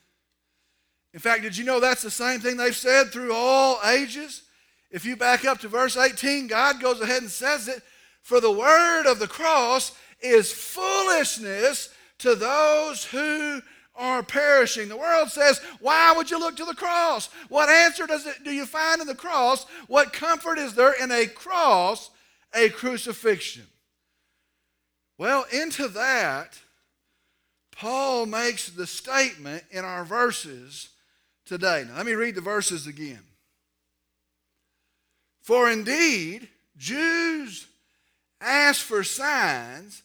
In 1.14 1.20
fact, 1.20 1.42
did 1.42 1.56
you 1.56 1.64
know 1.64 1.80
that's 1.80 2.02
the 2.02 2.10
same 2.10 2.40
thing 2.40 2.56
they've 2.56 2.76
said 2.76 3.10
through 3.10 3.32
all 3.32 3.78
ages? 3.86 4.42
If 4.90 5.04
you 5.04 5.16
back 5.16 5.44
up 5.44 5.60
to 5.60 5.68
verse 5.68 5.96
18, 5.96 6.48
God 6.48 6.80
goes 6.80 7.00
ahead 7.00 7.22
and 7.22 7.30
says 7.30 7.68
it 7.68 7.82
For 8.22 8.40
the 8.40 8.50
word 8.50 9.06
of 9.06 9.18
the 9.18 9.28
cross 9.28 9.96
is 10.20 10.52
foolishness 10.52 11.90
to 12.18 12.34
those 12.34 13.04
who 13.04 13.60
are 13.94 14.22
perishing. 14.22 14.88
The 14.88 14.96
world 14.96 15.30
says, 15.30 15.60
Why 15.80 16.12
would 16.16 16.30
you 16.30 16.38
look 16.38 16.56
to 16.56 16.64
the 16.64 16.74
cross? 16.74 17.28
What 17.48 17.68
answer 17.68 18.06
does 18.06 18.26
it, 18.26 18.44
do 18.44 18.52
you 18.52 18.66
find 18.66 19.00
in 19.00 19.06
the 19.06 19.14
cross? 19.14 19.64
What 19.86 20.12
comfort 20.12 20.58
is 20.58 20.74
there 20.74 20.92
in 20.92 21.10
a 21.10 21.26
cross, 21.26 22.10
a 22.54 22.68
crucifixion? 22.68 23.66
Well, 25.18 25.46
into 25.52 25.88
that, 25.88 26.58
Paul 27.72 28.26
makes 28.26 28.68
the 28.68 28.86
statement 28.86 29.64
in 29.70 29.84
our 29.84 30.04
verses 30.04 30.90
today. 31.44 31.84
Now, 31.88 31.96
let 31.96 32.06
me 32.06 32.14
read 32.14 32.34
the 32.34 32.40
verses 32.40 32.86
again. 32.86 33.22
For 35.40 35.70
indeed, 35.70 36.48
Jews 36.76 37.66
ask 38.40 38.80
for 38.80 39.04
signs, 39.04 40.02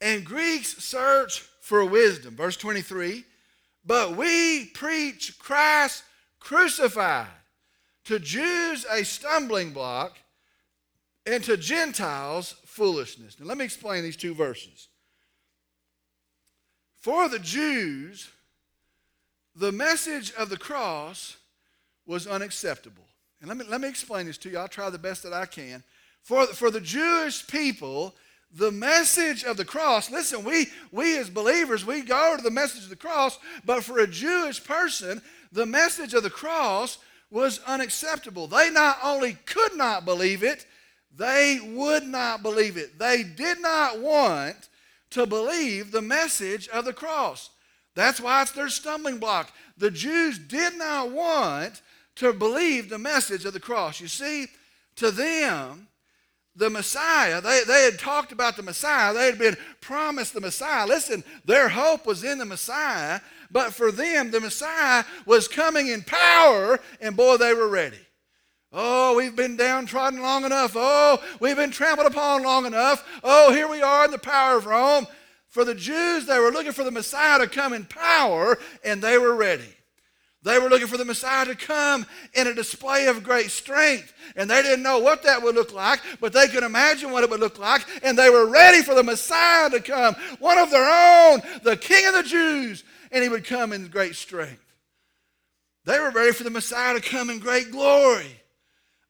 and 0.00 0.24
Greeks 0.24 0.82
search 0.82 1.40
for 1.60 1.84
wisdom. 1.84 2.36
Verse 2.36 2.56
23 2.56 3.24
But 3.84 4.16
we 4.16 4.66
preach 4.66 5.38
Christ 5.38 6.04
crucified, 6.40 7.28
to 8.04 8.18
Jews 8.18 8.86
a 8.90 9.04
stumbling 9.04 9.72
block, 9.72 10.18
and 11.26 11.44
to 11.44 11.56
Gentiles 11.56 12.56
foolishness. 12.64 13.38
Now, 13.38 13.46
let 13.46 13.58
me 13.58 13.64
explain 13.64 14.02
these 14.02 14.16
two 14.16 14.34
verses. 14.34 14.88
For 16.96 17.28
the 17.28 17.38
Jews, 17.38 18.28
the 19.54 19.72
message 19.72 20.32
of 20.34 20.48
the 20.48 20.56
cross 20.56 21.36
was 22.06 22.26
unacceptable. 22.26 23.04
And 23.40 23.48
let 23.48 23.56
me, 23.56 23.64
let 23.68 23.80
me 23.80 23.88
explain 23.88 24.26
this 24.26 24.38
to 24.38 24.50
you. 24.50 24.58
I'll 24.58 24.68
try 24.68 24.90
the 24.90 24.98
best 24.98 25.22
that 25.22 25.32
I 25.32 25.46
can. 25.46 25.82
For, 26.22 26.46
for 26.46 26.70
the 26.70 26.80
Jewish 26.80 27.46
people, 27.46 28.14
the 28.52 28.72
message 28.72 29.44
of 29.44 29.56
the 29.56 29.64
cross, 29.64 30.10
listen, 30.10 30.42
we, 30.42 30.66
we 30.90 31.16
as 31.18 31.30
believers, 31.30 31.86
we 31.86 32.02
go 32.02 32.36
to 32.36 32.42
the 32.42 32.50
message 32.50 32.84
of 32.84 32.90
the 32.90 32.96
cross, 32.96 33.38
but 33.64 33.84
for 33.84 34.00
a 34.00 34.06
Jewish 34.06 34.62
person, 34.62 35.22
the 35.52 35.66
message 35.66 36.14
of 36.14 36.22
the 36.22 36.30
cross 36.30 36.98
was 37.30 37.60
unacceptable. 37.66 38.48
They 38.48 38.70
not 38.70 38.98
only 39.02 39.34
could 39.46 39.76
not 39.76 40.04
believe 40.04 40.42
it, 40.42 40.66
they 41.16 41.60
would 41.74 42.04
not 42.04 42.42
believe 42.42 42.76
it. 42.76 42.98
They 42.98 43.22
did 43.22 43.60
not 43.60 44.00
want 44.00 44.68
to 45.10 45.26
believe 45.26 45.90
the 45.90 46.02
message 46.02 46.68
of 46.68 46.84
the 46.84 46.92
cross. 46.92 47.50
That's 47.94 48.20
why 48.20 48.42
it's 48.42 48.52
their 48.52 48.68
stumbling 48.68 49.18
block. 49.18 49.52
The 49.76 49.90
Jews 49.90 50.38
did 50.38 50.76
not 50.76 51.10
want 51.10 51.82
to 52.16 52.32
believe 52.32 52.88
the 52.88 52.98
message 52.98 53.44
of 53.44 53.52
the 53.52 53.60
cross. 53.60 54.00
You 54.00 54.08
see, 54.08 54.46
to 54.96 55.10
them, 55.10 55.88
the 56.56 56.70
Messiah, 56.70 57.40
they, 57.40 57.62
they 57.66 57.84
had 57.84 57.98
talked 57.98 58.32
about 58.32 58.56
the 58.56 58.62
Messiah. 58.62 59.14
They 59.14 59.26
had 59.26 59.38
been 59.38 59.56
promised 59.80 60.34
the 60.34 60.40
Messiah. 60.40 60.86
Listen, 60.86 61.22
their 61.44 61.68
hope 61.68 62.06
was 62.06 62.24
in 62.24 62.38
the 62.38 62.44
Messiah, 62.44 63.20
but 63.50 63.72
for 63.72 63.92
them, 63.92 64.30
the 64.30 64.40
Messiah 64.40 65.04
was 65.26 65.48
coming 65.48 65.88
in 65.88 66.02
power, 66.02 66.80
and 67.00 67.16
boy, 67.16 67.36
they 67.36 67.54
were 67.54 67.68
ready. 67.68 67.98
Oh, 68.72 69.16
we've 69.16 69.34
been 69.34 69.56
downtrodden 69.56 70.22
long 70.22 70.44
enough. 70.44 70.72
Oh, 70.76 71.22
we've 71.40 71.56
been 71.56 71.72
trampled 71.72 72.06
upon 72.06 72.44
long 72.44 72.66
enough. 72.66 73.04
Oh, 73.24 73.52
here 73.52 73.68
we 73.68 73.82
are 73.82 74.04
in 74.04 74.12
the 74.12 74.18
power 74.18 74.56
of 74.56 74.66
Rome. 74.66 75.06
For 75.48 75.64
the 75.64 75.74
Jews, 75.74 76.26
they 76.26 76.38
were 76.38 76.52
looking 76.52 76.70
for 76.70 76.84
the 76.84 76.92
Messiah 76.92 77.40
to 77.40 77.48
come 77.48 77.72
in 77.72 77.84
power, 77.84 78.58
and 78.84 79.02
they 79.02 79.18
were 79.18 79.34
ready. 79.34 79.74
They 80.42 80.58
were 80.58 80.70
looking 80.70 80.86
for 80.86 80.96
the 80.96 81.04
Messiah 81.04 81.44
to 81.44 81.54
come 81.54 82.06
in 82.32 82.46
a 82.46 82.54
display 82.54 83.06
of 83.06 83.22
great 83.22 83.50
strength. 83.50 84.14
And 84.36 84.48
they 84.48 84.62
didn't 84.62 84.82
know 84.82 84.98
what 84.98 85.22
that 85.24 85.42
would 85.42 85.54
look 85.54 85.74
like, 85.74 86.00
but 86.18 86.32
they 86.32 86.48
could 86.48 86.64
imagine 86.64 87.10
what 87.10 87.24
it 87.24 87.30
would 87.30 87.40
look 87.40 87.58
like. 87.58 87.86
And 88.02 88.18
they 88.18 88.30
were 88.30 88.46
ready 88.46 88.82
for 88.82 88.94
the 88.94 89.02
Messiah 89.02 89.68
to 89.70 89.80
come, 89.80 90.14
one 90.38 90.58
of 90.58 90.70
their 90.70 91.32
own, 91.32 91.42
the 91.62 91.76
King 91.76 92.06
of 92.06 92.14
the 92.14 92.22
Jews. 92.22 92.84
And 93.12 93.22
he 93.22 93.28
would 93.28 93.44
come 93.44 93.72
in 93.72 93.88
great 93.88 94.16
strength. 94.16 94.64
They 95.84 95.98
were 95.98 96.10
ready 96.10 96.32
for 96.32 96.44
the 96.44 96.50
Messiah 96.50 96.94
to 96.94 97.00
come 97.00 97.28
in 97.28 97.38
great 97.38 97.70
glory 97.70 98.40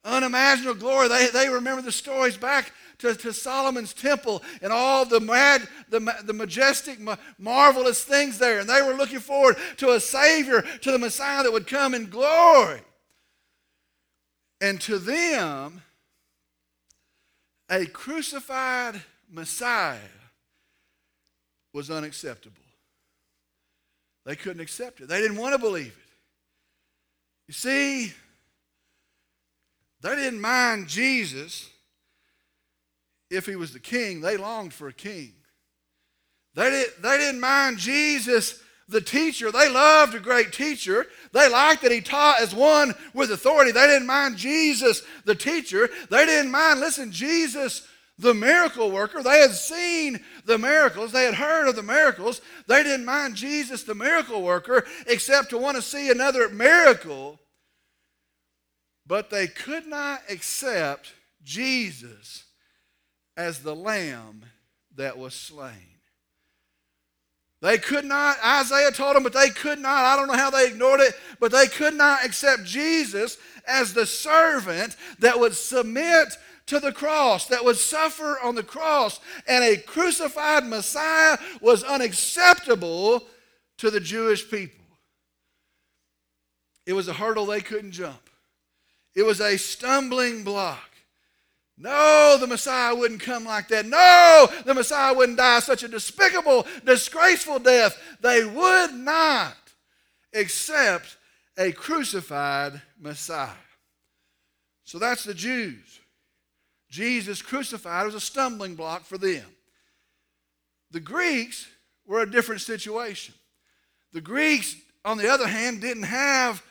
unimaginable 0.05 0.81
glory. 0.81 1.09
They, 1.09 1.29
they 1.29 1.49
remember 1.49 1.83
the 1.83 1.93
stories 1.93 2.37
back 2.37 2.73
to, 3.01 3.15
to 3.15 3.33
Solomon's 3.33 3.93
temple 3.93 4.43
and 4.63 4.73
all 4.73 5.05
the, 5.05 5.21
mad, 5.21 5.67
the, 5.89 6.01
the 6.25 6.33
majestic, 6.33 6.99
marvelous 7.39 8.05
things 8.05 8.39
there. 8.39 8.61
And 8.61 8.69
they 8.69 8.83
were 8.83 8.95
looking 8.95 9.21
forward 9.21 9.57
to 9.79 9.93
a 9.93 10.01
Savior, 10.01 10.63
to 10.63 10.93
the 10.93 10.99
Messiah 10.99 11.43
that 11.43 11.53
would 11.53 11.67
come 11.67 11.95
in 11.95 12.09
glory. 12.09 12.81
And 14.61 14.81
to 14.83 14.99
them, 14.99 15.83
a 17.71 17.87
crucified 17.87 19.01
Messiah 19.31 19.99
was 21.73 21.91
unacceptable. 21.91 22.57
They 24.27 24.37
couldn't 24.37 24.61
accept 24.61 25.01
it. 25.01 25.09
They 25.09 25.21
didn't 25.21 25.39
want 25.39 25.55
to 25.55 25.59
believe 25.59 25.87
it. 25.87 25.95
You 27.49 27.55
see, 27.55 28.13
they 30.03 30.15
didn't 30.15 30.41
mind 30.41 30.89
Jesus 30.89 31.69
if 33.31 33.47
he 33.47 33.57
was 33.57 33.73
the 33.73 33.81
king. 33.81 34.21
They 34.21 34.37
longed 34.37 34.73
for 34.73 34.89
a 34.89 34.93
king. 34.93 35.35
They, 36.55 36.71
did, 36.71 36.89
they 37.01 37.17
didn't 37.19 37.41
mind 37.41 37.79
Jesus, 37.79 38.61
the 38.89 39.01
teacher. 39.01 39.53
They 39.53 39.69
loved 39.69 40.15
a 40.15 40.21
great 40.21 40.53
teacher. 40.53 41.07
They 41.33 41.49
liked 41.49 41.83
that 41.83 41.93
he 41.93 42.01
taught 42.01 42.41
as 42.41 42.55
one 42.55 42.95
with 43.15 43.31
authority. 43.31 43.71
They 43.73 43.87
didn't 43.87 44.07
mind 44.07 44.37
Jesus, 44.37 45.03
the 45.25 45.35
teacher. 45.35 45.89
They 46.11 46.27
didn't 46.27 46.51
mind, 46.51 46.81
listen, 46.81 47.13
Jesus, 47.13 47.87
the 48.19 48.35
miracle 48.35 48.91
worker. 48.91 49.23
They 49.23 49.41
had 49.41 49.53
seen 49.53 50.21
the 50.45 50.59
miracles, 50.59 51.13
they 51.13 51.25
had 51.25 51.35
heard 51.35 51.69
of 51.69 51.77
the 51.77 51.83
miracles. 51.83 52.41
They 52.67 52.83
didn't 52.83 53.07
mind 53.07 53.37
Jesus, 53.37 53.85
the 53.85 53.95
miracle 53.95 54.43
worker, 54.43 54.85
except 55.07 55.51
to 55.51 55.59
want 55.59 55.77
to 55.77 55.83
see 55.83 56.11
another 56.11 56.49
miracle 56.49 57.41
but 59.11 59.29
they 59.29 59.49
could 59.49 59.89
not 59.89 60.23
accept 60.29 61.15
Jesus 61.43 62.45
as 63.41 63.61
the 63.61 63.75
lamb 63.75 64.45
that 64.97 65.17
was 65.17 65.35
slain. 65.35 65.73
They 67.63 67.79
could 67.79 68.05
not, 68.05 68.37
Isaiah 68.45 68.91
told 68.91 69.17
them, 69.17 69.23
but 69.23 69.33
they 69.33 69.51
could 69.51 69.79
not. 69.79 70.05
I 70.05 70.17
don't 70.17 70.29
know 70.29 70.37
how 70.37 70.51
they 70.51 70.69
ignored 70.69 71.01
it, 71.01 71.15
but 71.41 71.53
they 71.53 71.67
could 71.67 71.95
not 71.95 72.25
accept 72.25 72.65
Jesus 72.65 73.39
as 73.67 73.93
the 73.93 74.07
servant 74.07 74.97
that 75.19 75.39
would 75.39 75.55
submit 75.55 76.37
to 76.67 76.81
the 76.81 76.93
cross, 76.93 77.47
that 77.47 77.65
would 77.65 77.77
suffer 77.77 78.39
on 78.43 78.55
the 78.55 78.63
cross. 78.63 79.21
And 79.47 79.65
a 79.65 79.77
crucified 79.77 80.65
Messiah 80.65 81.37
was 81.61 81.83
unacceptable 81.83 83.25
to 83.79 83.91
the 83.91 84.01
Jewish 84.01 84.51
people. 84.51 84.85
It 86.87 86.93
was 86.93 87.09
a 87.09 87.13
hurdle 87.13 87.47
they 87.47 87.61
couldn't 87.61 87.93
jump. 87.93 88.31
It 89.15 89.23
was 89.23 89.41
a 89.41 89.57
stumbling 89.59 90.45
block. 90.45 90.90
No, 91.83 92.37
the 92.39 92.47
Messiah 92.47 92.95
wouldn't 92.95 93.23
come 93.23 93.47
like 93.47 93.69
that. 93.69 93.87
No, 93.87 94.49
the 94.67 94.75
Messiah 94.75 95.15
wouldn't 95.15 95.39
die 95.39 95.61
such 95.61 95.83
a 95.83 95.89
despicable, 95.89 96.67
disgraceful 96.85 97.59
death. 97.59 97.99
They 98.21 98.45
would 98.45 98.93
not 98.93 99.57
accept 100.35 101.17
a 101.57 101.73
crucified 101.73 102.83
Messiah. 103.01 103.49
So 104.85 104.99
that's 104.99 105.25
the 105.25 105.33
Jews. 105.33 106.01
Jesus 106.91 107.41
crucified 107.41 108.05
was 108.05 108.15
a 108.15 108.21
stumbling 108.21 108.75
block 108.75 109.07
for 109.07 109.17
them. 109.17 109.47
The 110.91 111.01
Greeks 111.01 111.67
were 112.07 112.21
a 112.21 112.31
different 112.31 112.61
situation. 112.61 113.33
The 114.13 114.21
Greeks, 114.21 114.77
on 115.03 115.17
the 115.17 115.33
other 115.33 115.47
hand, 115.47 115.81
didn't 115.81 116.03
have 116.03 116.63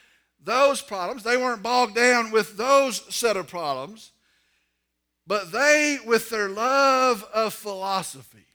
those 0.44 0.84
problems. 0.84 1.24
They 1.24 1.38
weren't 1.38 1.64
bogged 1.64 1.96
down 1.96 2.30
with 2.30 2.58
those 2.58 3.04
set 3.14 3.38
of 3.38 3.48
problems, 3.48 4.12
but 5.30 5.52
they, 5.52 6.00
with 6.08 6.32
their 6.32 6.50
love 6.50 7.24
of 7.36 7.54
philosophy, 7.54 8.48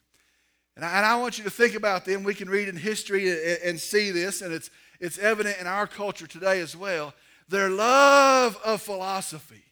and 0.74 0.84
I, 0.84 0.96
and 0.96 1.06
I 1.06 1.14
want 1.20 1.38
you 1.38 1.44
to 1.44 1.50
think 1.50 1.76
about 1.76 2.04
them. 2.04 2.24
We 2.24 2.34
can 2.34 2.50
read 2.50 2.66
in 2.66 2.74
history 2.76 3.30
and, 3.30 3.60
and 3.64 3.80
see 3.80 4.10
this, 4.10 4.42
and 4.42 4.52
it's, 4.52 4.70
it's 4.98 5.16
evident 5.16 5.58
in 5.60 5.68
our 5.68 5.86
culture 5.86 6.26
today 6.26 6.60
as 6.60 6.76
well. 6.76 7.14
Their 7.48 7.70
love 7.70 8.58
of 8.64 8.82
philosophy 8.82 9.63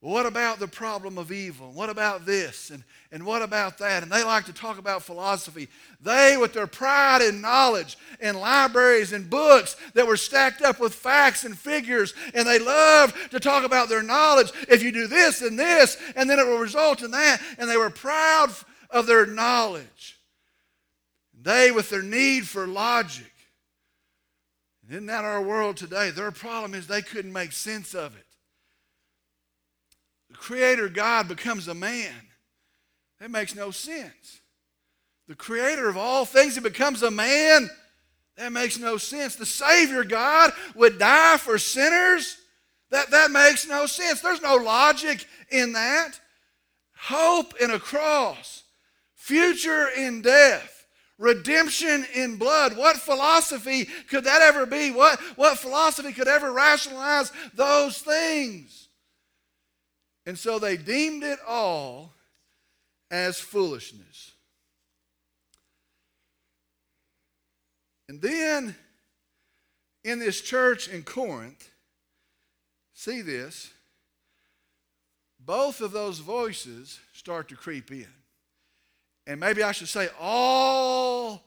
what 0.00 0.26
about 0.26 0.58
the 0.58 0.68
problem 0.68 1.16
of 1.16 1.32
evil? 1.32 1.72
What 1.72 1.88
about 1.88 2.26
this? 2.26 2.70
And, 2.70 2.84
and 3.10 3.24
what 3.24 3.40
about 3.40 3.78
that? 3.78 4.02
And 4.02 4.12
they 4.12 4.22
like 4.22 4.44
to 4.44 4.52
talk 4.52 4.78
about 4.78 5.02
philosophy. 5.02 5.68
They, 6.02 6.36
with 6.36 6.52
their 6.52 6.66
pride 6.66 7.22
and 7.22 7.40
knowledge 7.40 7.96
and 8.20 8.38
libraries 8.38 9.12
and 9.12 9.28
books 9.28 9.74
that 9.94 10.06
were 10.06 10.18
stacked 10.18 10.60
up 10.60 10.78
with 10.78 10.94
facts 10.94 11.44
and 11.44 11.58
figures, 11.58 12.12
and 12.34 12.46
they 12.46 12.58
love 12.58 13.14
to 13.30 13.40
talk 13.40 13.64
about 13.64 13.88
their 13.88 14.02
knowledge. 14.02 14.52
If 14.68 14.82
you 14.82 14.92
do 14.92 15.06
this 15.06 15.40
and 15.40 15.58
this, 15.58 15.96
and 16.14 16.28
then 16.28 16.38
it 16.38 16.46
will 16.46 16.58
result 16.58 17.02
in 17.02 17.10
that. 17.12 17.40
And 17.58 17.68
they 17.68 17.78
were 17.78 17.90
proud 17.90 18.50
of 18.90 19.06
their 19.06 19.24
knowledge. 19.24 20.18
They, 21.40 21.70
with 21.70 21.88
their 21.88 22.02
need 22.02 22.46
for 22.46 22.66
logic. 22.66 23.32
Isn't 24.90 25.06
that 25.06 25.24
our 25.24 25.42
world 25.42 25.78
today? 25.78 26.10
Their 26.10 26.30
problem 26.30 26.74
is 26.74 26.86
they 26.86 27.02
couldn't 27.02 27.32
make 27.32 27.52
sense 27.52 27.94
of 27.94 28.14
it. 28.14 28.25
The 30.36 30.42
Creator 30.42 30.90
God 30.90 31.28
becomes 31.28 31.66
a 31.66 31.74
man. 31.74 32.12
That 33.20 33.30
makes 33.30 33.54
no 33.54 33.70
sense. 33.70 34.42
The 35.28 35.34
creator 35.34 35.88
of 35.88 35.96
all 35.96 36.26
things, 36.26 36.54
he 36.54 36.60
becomes 36.60 37.02
a 37.02 37.10
man. 37.10 37.70
That 38.36 38.52
makes 38.52 38.78
no 38.78 38.98
sense. 38.98 39.34
The 39.34 39.46
Savior 39.46 40.04
God 40.04 40.52
would 40.74 40.98
die 40.98 41.38
for 41.38 41.56
sinners. 41.56 42.36
That, 42.90 43.10
that 43.10 43.30
makes 43.30 43.66
no 43.66 43.86
sense. 43.86 44.20
There's 44.20 44.42
no 44.42 44.56
logic 44.56 45.26
in 45.50 45.72
that. 45.72 46.20
Hope 46.98 47.54
in 47.58 47.70
a 47.70 47.78
cross, 47.78 48.62
future 49.14 49.88
in 49.96 50.20
death, 50.20 50.86
redemption 51.18 52.06
in 52.14 52.36
blood. 52.36 52.76
What 52.76 52.98
philosophy 52.98 53.86
could 54.10 54.24
that 54.24 54.42
ever 54.42 54.66
be? 54.66 54.90
What, 54.90 55.18
what 55.36 55.58
philosophy 55.58 56.12
could 56.12 56.28
ever 56.28 56.52
rationalize 56.52 57.32
those 57.54 57.98
things? 57.98 58.85
And 60.26 60.36
so 60.36 60.58
they 60.58 60.76
deemed 60.76 61.22
it 61.22 61.38
all 61.46 62.12
as 63.10 63.38
foolishness. 63.38 64.32
And 68.08 68.20
then 68.20 68.74
in 70.04 70.18
this 70.18 70.40
church 70.40 70.88
in 70.88 71.04
Corinth, 71.04 71.70
see 72.92 73.22
this, 73.22 73.70
both 75.38 75.80
of 75.80 75.92
those 75.92 76.18
voices 76.18 76.98
start 77.12 77.48
to 77.48 77.56
creep 77.56 77.90
in. 77.92 78.06
And 79.28 79.40
maybe 79.40 79.62
I 79.62 79.72
should 79.72 79.88
say, 79.88 80.08
all 80.20 81.42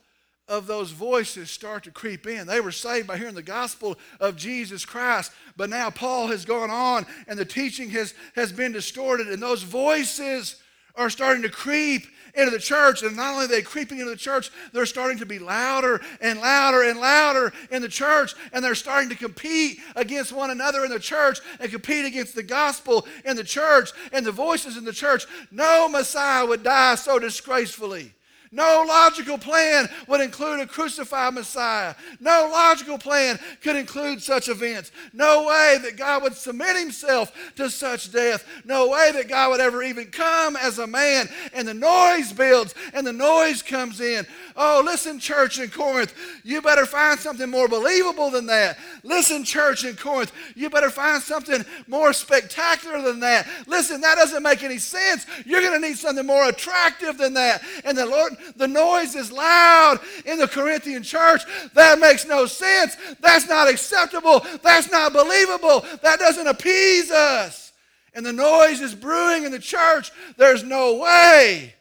of 0.50 0.68
those 0.68 0.92
voices 0.92 1.50
start 1.50 1.84
to 1.84 1.92
creep 1.92 2.28
in. 2.28 2.48
They 2.48 2.60
were 2.60 2.72
saved 2.72 3.08
by 3.08 3.18
hearing 3.18 3.36
the 3.36 3.42
gospel 3.42 3.98
of 4.20 4.36
Jesus 4.36 4.84
Christ, 4.84 5.32
but 5.56 5.70
now 5.70 5.90
Paul 5.90 6.28
has 6.28 6.44
gone 6.44 6.72
on 6.72 7.06
and 7.28 7.40
the 7.40 7.46
teaching 7.46 7.92
has, 7.92 8.14
has 8.36 8.52
been 8.52 8.72
distorted, 8.72 9.28
and 9.28 9.42
those 9.42 9.64
voices 9.64 10.62
are 10.96 11.10
starting 11.10 11.44
to 11.44 11.50
creep 11.50 12.08
into 12.34 12.52
the 12.52 12.60
church. 12.60 13.04
And 13.04 13.16
not 13.16 13.34
only 13.34 13.46
are 13.46 13.48
they 13.48 13.62
creeping 13.62 14.00
into 14.00 14.10
the 14.10 14.18
church, 14.18 14.52
they're 14.74 14.86
starting 14.86 15.20
to 15.20 15.26
be 15.26 15.40
louder 15.40 16.02
and 16.20 16.40
louder 16.40 16.84
and 16.84 17.00
louder 17.00 17.54
in 17.72 17.82
the 17.82 17.88
church. 17.88 18.34
And 18.52 18.64
they're 18.64 18.76
starting 18.76 19.10
to 19.10 19.16
compete 19.16 19.80
against 19.96 20.34
one 20.34 20.50
another 20.50 20.84
in 20.84 20.92
the 20.92 21.00
church 21.00 21.40
and 21.60 21.72
compete 21.72 22.06
against 22.06 22.36
the 22.36 22.44
gospel 22.44 23.08
in 23.24 23.36
the 23.36 23.44
church 23.44 23.92
and 24.12 24.26
the 24.26 24.32
voices 24.32 24.78
in 24.78 24.84
the 24.84 24.94
church. 24.94 25.26
No 25.52 25.88
Messiah 25.88 26.46
would 26.46 26.64
die 26.64 26.96
so 26.96 27.20
disgracefully. 27.20 28.14
No 28.52 28.84
logical 28.88 29.38
plan 29.38 29.88
would 30.08 30.22
include 30.22 30.60
a 30.60 30.66
crucified 30.66 31.36
Messiah. 31.36 31.94
No 32.20 32.50
logical 32.52 32.98
plan 32.98 33.38
could 33.62 33.76
include 33.76 34.24
such 34.24 34.50
events. 34.50 34.92
No 35.14 35.46
way 35.46 35.78
that 35.84 35.98
God 35.98 36.24
would 36.24 36.34
submit 36.34 36.76
himself 36.76 37.32
to 37.58 37.70
such 37.70 38.12
death. 38.12 38.44
No 38.66 38.90
way 38.90 39.12
that 39.14 39.28
God 39.28 39.52
would 39.52 39.62
ever 39.62 39.84
even 39.84 40.08
come 40.08 40.56
as 40.56 40.80
a 40.80 40.88
man. 40.88 41.30
And 41.54 41.68
the 41.68 41.76
noise 41.76 42.34
builds 42.34 42.74
and 42.94 43.06
the 43.06 43.14
noise 43.14 43.62
comes 43.62 44.02
in. 44.02 44.26
Oh, 44.56 44.82
listen, 44.84 45.20
church 45.20 45.60
in 45.60 45.70
Corinth, 45.70 46.16
you 46.44 46.62
better 46.62 46.88
find 46.88 47.20
something 47.20 47.50
more 47.50 47.68
believable 47.68 48.32
than 48.32 48.48
that. 48.48 48.80
Listen, 49.04 49.44
church 49.44 49.86
in 49.86 49.96
Corinth, 49.96 50.32
you 50.56 50.72
better 50.72 50.90
find 50.90 51.22
something 51.22 51.64
more 51.88 52.14
spectacular 52.14 53.02
than 53.02 53.20
that. 53.20 53.48
Listen, 53.68 54.02
that 54.02 54.16
doesn't 54.16 54.42
make 54.42 54.64
any 54.64 54.80
sense. 54.80 55.28
You're 55.46 55.62
going 55.62 55.80
to 55.80 55.88
need 55.88 55.98
something 55.98 56.26
more 56.26 56.50
attractive 56.50 57.18
than 57.18 57.36
that. 57.36 57.62
And 57.86 57.96
the 57.96 58.08
Lord 58.08 58.34
the 58.56 58.68
noise 58.68 59.16
is 59.16 59.32
loud 59.32 60.00
in 60.26 60.38
the 60.38 60.48
Corinthian 60.48 61.04
church. 61.04 61.42
That 61.74 62.00
makes 62.00 62.26
no 62.26 62.46
sense. 62.46 62.96
That's 63.20 63.48
not 63.48 63.70
acceptable. 63.70 64.46
That's 64.64 64.92
not 64.92 65.14
believable. 65.14 65.86
That 66.02 66.20
doesn't 66.20 66.48
appease 66.48 67.12
us. 67.12 67.74
And 68.14 68.26
the 68.26 68.34
noise 68.34 68.82
is 68.82 68.96
brewing 68.96 69.44
in 69.44 69.52
the 69.52 69.60
church. 69.60 70.12
There's 70.38 70.64
no 70.64 70.96
way. 70.96 71.76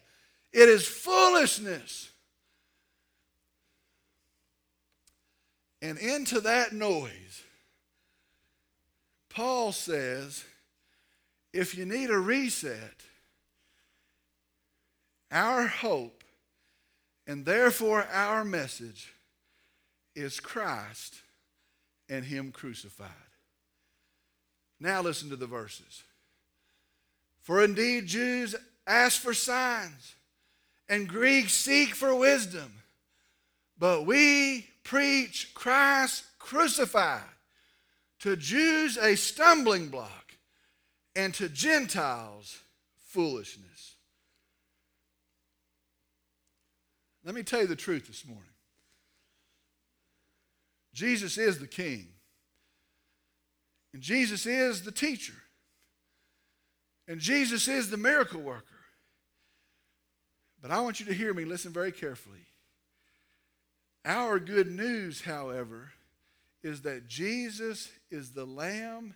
It 0.53 0.69
is 0.69 0.87
foolishness. 0.87 2.11
And 5.81 5.99
into 5.99 6.41
that 6.41 6.73
noise, 6.73 7.43
Paul 9.29 9.73
says, 9.73 10.45
if 11.53 11.77
you 11.77 11.87
need 11.87 12.11
a 12.11 12.19
reset, 12.19 13.03
our 15.31 15.67
hope 15.67 16.18
and 17.29 17.45
therefore, 17.45 18.07
our 18.11 18.43
message 18.43 19.13
is 20.17 20.41
Christ 20.41 21.17
and 22.09 22.25
Him 22.25 22.51
crucified. 22.51 23.09
Now, 24.81 25.03
listen 25.03 25.29
to 25.29 25.37
the 25.37 25.47
verses. 25.47 26.03
For 27.43 27.63
indeed, 27.63 28.07
Jews 28.07 28.57
ask 28.87 29.21
for 29.21 29.35
signs, 29.35 30.15
and 30.89 31.07
Greeks 31.07 31.53
seek 31.53 31.95
for 31.95 32.15
wisdom, 32.15 32.73
but 33.79 34.07
we 34.07 34.67
preach 34.83 35.53
Christ 35.53 36.25
crucified. 36.39 37.21
To 38.21 38.37
Jews, 38.37 38.97
a 38.97 39.17
stumbling 39.17 39.89
block, 39.89 40.35
and 41.15 41.35
to 41.35 41.49
Gentiles, 41.49 42.59
foolishness. 42.97 43.97
Let 47.29 47.35
me 47.35 47.43
tell 47.43 47.61
you 47.61 47.67
the 47.67 47.77
truth 47.77 48.07
this 48.07 48.27
morning. 48.27 48.49
Jesus 50.95 51.37
is 51.37 51.59
the 51.59 51.67
king. 51.67 52.07
And 53.93 54.01
Jesus 54.01 54.47
is 54.47 54.83
the 54.83 54.91
teacher. 54.91 55.35
And 57.07 57.21
Jesus 57.21 57.69
is 57.69 57.91
the 57.91 57.99
miracle 57.99 58.41
worker. 58.41 58.81
But 60.63 60.71
I 60.71 60.81
want 60.81 61.01
you 61.01 61.07
to 61.07 61.13
hear 61.13 61.35
me, 61.35 61.45
listen 61.45 61.71
very 61.71 61.93
carefully. 61.93 62.47
Our 64.07 64.41
good 64.41 64.71
news, 64.71 65.21
however, 65.21 65.93
is 66.63 66.81
that 66.81 67.09
Jesus 67.09 67.91
is 68.11 68.33
the 68.33 68.47
Lamb 68.47 69.15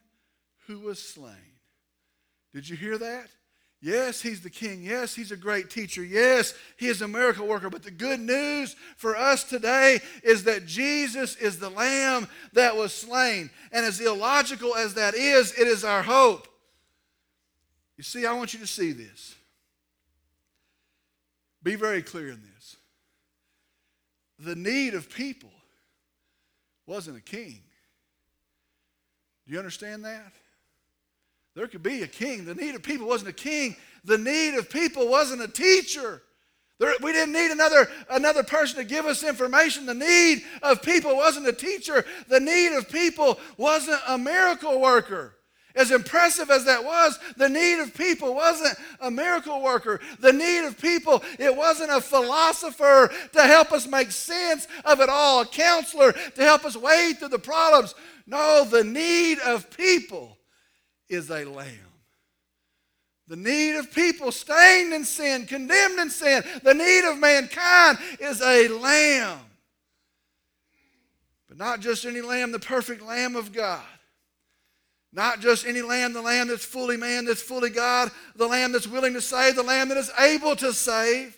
who 0.67 0.81
was 0.81 1.03
slain. 1.03 1.57
Did 2.53 2.69
you 2.69 2.77
hear 2.77 2.99
that? 2.99 3.31
Yes, 3.85 4.23
he's 4.23 4.41
the 4.41 4.49
king. 4.49 4.85
Yes, 4.85 5.13
he's 5.13 5.33
a 5.33 5.37
great 5.37 5.69
teacher. 5.69 6.05
Yes, 6.05 6.55
he 6.77 6.87
is 6.87 7.03
a 7.03 7.09
miracle 7.09 7.49
worker. 7.49 7.69
But 7.69 7.83
the 7.83 7.91
good 7.91 8.21
news 8.21 8.77
for 8.97 9.17
us 9.17 9.43
today 9.43 9.99
is 10.23 10.45
that 10.45 10.67
Jesus 10.67 11.35
is 11.35 11.59
the 11.59 11.69
lamb 11.69 12.29
that 12.53 12.77
was 12.77 12.93
slain. 12.95 13.51
And 13.73 13.85
as 13.85 14.01
illogical 14.01 14.77
as 14.77 14.95
that 14.95 15.15
is, 15.15 15.53
it 15.59 15.67
is 15.67 15.85
our 15.85 16.05
hope. 16.05 16.47
You 17.97 18.05
see, 18.05 18.25
I 18.25 18.35
want 18.35 18.55
you 18.55 18.61
to 18.61 18.69
see 18.69 18.93
this. 18.93 19.35
Be 21.65 21.75
very 21.75 22.03
clear 22.03 22.29
in 22.29 22.41
this. 22.55 22.77
The 24.39 24.55
need 24.55 24.95
of 24.95 25.11
people 25.11 25.51
wasn't 26.87 27.17
a 27.17 27.21
king. 27.21 27.63
Do 29.45 29.53
you 29.53 29.59
understand 29.59 30.05
that? 30.05 30.33
There 31.55 31.67
could 31.67 31.83
be 31.83 32.03
a 32.03 32.07
king. 32.07 32.45
The 32.45 32.55
need 32.55 32.75
of 32.75 32.83
people 32.83 33.07
wasn't 33.07 33.31
a 33.31 33.35
king. 33.35 33.77
The 34.05 34.19
need 34.19 34.55
of 34.55 34.71
people 34.71 35.09
wasn't 35.09 35.43
a 35.43 35.49
teacher. 35.49 36.23
There, 36.79 36.95
we 37.01 37.13
didn't 37.13 37.35
need 37.35 37.51
another, 37.51 37.89
another 38.11 38.43
person 38.43 38.79
to 38.79 38.85
give 38.85 39.05
us 39.05 39.23
information. 39.23 39.87
The 39.87 39.95
need 39.95 40.43
of 40.63 40.83
people 40.83 41.15
wasn't 41.15 41.47
a 41.47 41.53
teacher. 41.53 42.05
The 42.29 42.41
need 42.41 42.77
of 42.77 42.89
people 42.89 43.39
wasn't 43.57 44.01
a 44.09 44.19
miracle 44.19 44.81
worker. 44.81 45.37
As 45.75 45.91
impressive 45.91 46.51
as 46.51 46.65
that 46.67 46.85
was, 46.85 47.19
the 47.37 47.49
need 47.49 47.81
of 47.81 47.95
people 47.95 48.35
wasn't 48.35 48.77
a 49.01 49.11
miracle 49.11 49.63
worker. 49.63 50.01
The 50.21 50.33
need 50.33 50.67
of 50.67 50.79
people, 50.79 51.23
it 51.39 51.55
wasn't 51.55 51.93
a 51.93 52.01
philosopher 52.01 53.11
to 53.33 53.43
help 53.43 53.73
us 53.73 53.87
make 53.87 54.11
sense 54.11 54.67
of 54.85 55.01
it 55.01 55.09
all, 55.09 55.43
a 55.43 55.47
counselor 55.47 56.13
to 56.13 56.43
help 56.43 56.65
us 56.65 56.77
wade 56.77 57.19
through 57.19 57.29
the 57.29 57.39
problems. 57.39 57.95
No, 58.27 58.65
the 58.65 58.85
need 58.85 59.39
of 59.41 59.71
people 59.75 60.37
is 61.13 61.31
a 61.31 61.45
lamb. 61.45 61.69
The 63.29 63.37
need 63.37 63.77
of 63.77 63.93
people 63.93 64.33
stained 64.33 64.93
in 64.93 65.05
sin, 65.05 65.47
condemned 65.47 65.99
in 65.99 66.11
sin, 66.11 66.43
the 66.63 66.75
need 66.75 67.09
of 67.09 67.19
mankind 67.19 67.99
is 68.21 68.43
a 68.43 68.69
lamb. 68.69 69.39
But 71.49 71.59
not 71.59 71.81
just 71.81 72.05
any 72.05 72.21
lamb, 72.21 72.53
the 72.53 72.59
perfect 72.59 73.03
lamb 73.03 73.37
of 73.37 73.53
God. 73.53 73.83
Not 75.13 75.41
just 75.41 75.67
any 75.67 75.83
lamb, 75.83 76.15
the 76.15 76.23
lamb 76.23 76.49
that's 76.49 76.65
fully 76.65 76.97
man, 76.97 77.27
that's 77.27 77.43
fully 77.43 77.71
God, 77.71 78.11
the 78.35 78.47
lamb 78.47 78.73
that's 78.73 78.87
willing 78.87 79.13
to 79.13 79.21
save, 79.21 79.57
the 79.57 79.63
lamb 79.63 79.89
that 79.89 79.99
is 79.99 80.11
able 80.19 80.57
to 80.57 80.73
save. 80.73 81.37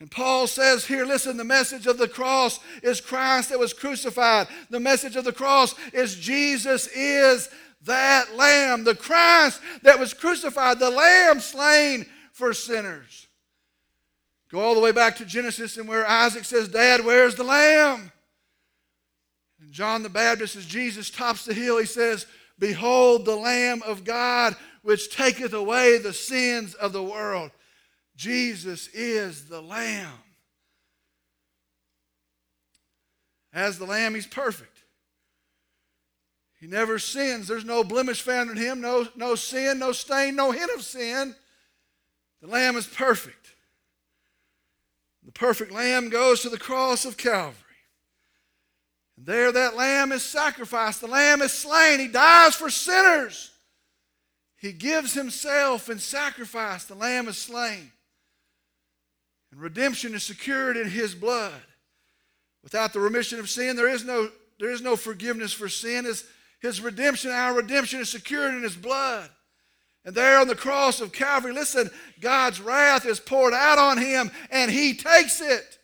And 0.00 0.10
Paul 0.10 0.46
says 0.46 0.86
here, 0.86 1.04
listen, 1.04 1.36
the 1.36 1.44
message 1.44 1.86
of 1.86 1.98
the 1.98 2.08
cross 2.08 2.58
is 2.82 3.02
Christ 3.02 3.50
that 3.50 3.58
was 3.58 3.74
crucified. 3.74 4.48
The 4.70 4.80
message 4.80 5.14
of 5.14 5.24
the 5.24 5.32
cross 5.32 5.74
is 5.92 6.16
Jesus 6.16 6.86
is 6.88 7.50
that 7.82 8.36
lamb, 8.36 8.84
the 8.84 8.94
Christ 8.94 9.60
that 9.82 9.98
was 9.98 10.14
crucified, 10.14 10.78
the 10.78 10.90
lamb 10.90 11.40
slain 11.40 12.06
for 12.32 12.52
sinners. 12.52 13.26
Go 14.50 14.60
all 14.60 14.74
the 14.74 14.80
way 14.80 14.92
back 14.92 15.16
to 15.16 15.24
Genesis 15.24 15.76
and 15.76 15.88
where 15.88 16.08
Isaac 16.08 16.44
says, 16.44 16.68
Dad, 16.68 17.04
where's 17.04 17.36
the 17.36 17.44
lamb? 17.44 18.10
And 19.60 19.70
John 19.70 20.02
the 20.02 20.08
Baptist, 20.08 20.56
as 20.56 20.66
Jesus 20.66 21.10
tops 21.10 21.44
the 21.44 21.54
hill, 21.54 21.78
he 21.78 21.86
says, 21.86 22.26
Behold 22.58 23.24
the 23.24 23.36
Lamb 23.36 23.82
of 23.86 24.04
God 24.04 24.56
which 24.82 25.14
taketh 25.14 25.52
away 25.52 25.98
the 25.98 26.12
sins 26.12 26.74
of 26.74 26.92
the 26.92 27.02
world. 27.02 27.50
Jesus 28.16 28.88
is 28.88 29.46
the 29.46 29.60
Lamb. 29.60 30.12
As 33.52 33.78
the 33.78 33.86
Lamb, 33.86 34.14
He's 34.14 34.26
perfect. 34.26 34.79
He 36.60 36.66
never 36.66 36.98
sins. 36.98 37.48
There's 37.48 37.64
no 37.64 37.82
blemish 37.82 38.20
found 38.20 38.50
in 38.50 38.56
Him, 38.56 38.82
no, 38.82 39.08
no 39.16 39.34
sin, 39.34 39.78
no 39.78 39.92
stain, 39.92 40.36
no 40.36 40.50
hint 40.50 40.70
of 40.74 40.82
sin. 40.82 41.34
The 42.42 42.48
Lamb 42.48 42.76
is 42.76 42.86
perfect. 42.86 43.54
The 45.24 45.32
perfect 45.32 45.72
Lamb 45.72 46.10
goes 46.10 46.42
to 46.42 46.50
the 46.50 46.58
cross 46.58 47.04
of 47.04 47.16
Calvary. 47.16 47.54
And 49.16 49.26
there, 49.26 49.52
that 49.52 49.76
Lamb 49.76 50.12
is 50.12 50.22
sacrificed. 50.22 51.00
The 51.00 51.06
Lamb 51.06 51.40
is 51.40 51.52
slain. 51.52 51.98
He 51.98 52.08
dies 52.08 52.54
for 52.54 52.68
sinners. 52.68 53.52
He 54.58 54.72
gives 54.72 55.14
Himself 55.14 55.88
in 55.88 55.98
sacrifice. 55.98 56.84
The 56.84 56.94
Lamb 56.94 57.28
is 57.28 57.38
slain. 57.38 57.90
And 59.50 59.60
redemption 59.60 60.14
is 60.14 60.22
secured 60.22 60.76
in 60.76 60.90
His 60.90 61.14
blood. 61.14 61.52
Without 62.62 62.92
the 62.92 63.00
remission 63.00 63.38
of 63.38 63.48
sin, 63.48 63.76
there 63.76 63.88
is 63.88 64.04
no, 64.04 64.28
there 64.58 64.70
is 64.70 64.82
no 64.82 64.96
forgiveness 64.96 65.52
for 65.54 65.68
sin. 65.68 66.04
His, 66.04 66.24
his 66.60 66.80
redemption, 66.80 67.30
our 67.30 67.54
redemption, 67.54 68.00
is 68.00 68.10
secured 68.10 68.54
in 68.54 68.62
His 68.62 68.76
blood. 68.76 69.28
And 70.04 70.14
there 70.14 70.38
on 70.38 70.48
the 70.48 70.54
cross 70.54 71.00
of 71.00 71.12
Calvary, 71.12 71.52
listen, 71.52 71.90
God's 72.20 72.60
wrath 72.60 73.04
is 73.04 73.20
poured 73.20 73.52
out 73.52 73.78
on 73.78 73.98
him 73.98 74.30
and 74.50 74.70
he 74.70 74.94
takes 74.94 75.42
it. 75.42 75.78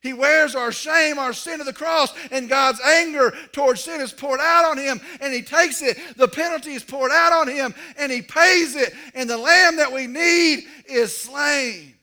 He 0.00 0.14
wears 0.14 0.54
our 0.54 0.72
shame, 0.72 1.18
our 1.18 1.32
sin 1.32 1.58
to 1.58 1.64
the 1.64 1.72
cross, 1.72 2.14
and 2.30 2.48
God's 2.48 2.80
anger 2.80 3.34
towards 3.52 3.82
sin 3.82 4.00
is 4.00 4.12
poured 4.12 4.38
out 4.40 4.64
on 4.64 4.78
him, 4.78 5.00
and 5.20 5.34
he 5.34 5.42
takes 5.42 5.82
it. 5.82 5.98
The 6.16 6.28
penalty 6.28 6.70
is 6.70 6.84
poured 6.84 7.10
out 7.10 7.32
on 7.32 7.48
him, 7.48 7.74
and 7.98 8.10
he 8.10 8.22
pays 8.22 8.76
it. 8.76 8.94
And 9.14 9.28
the 9.28 9.36
lamb 9.36 9.76
that 9.76 9.92
we 9.92 10.06
need 10.06 10.66
is 10.88 11.14
slain. 11.14 11.94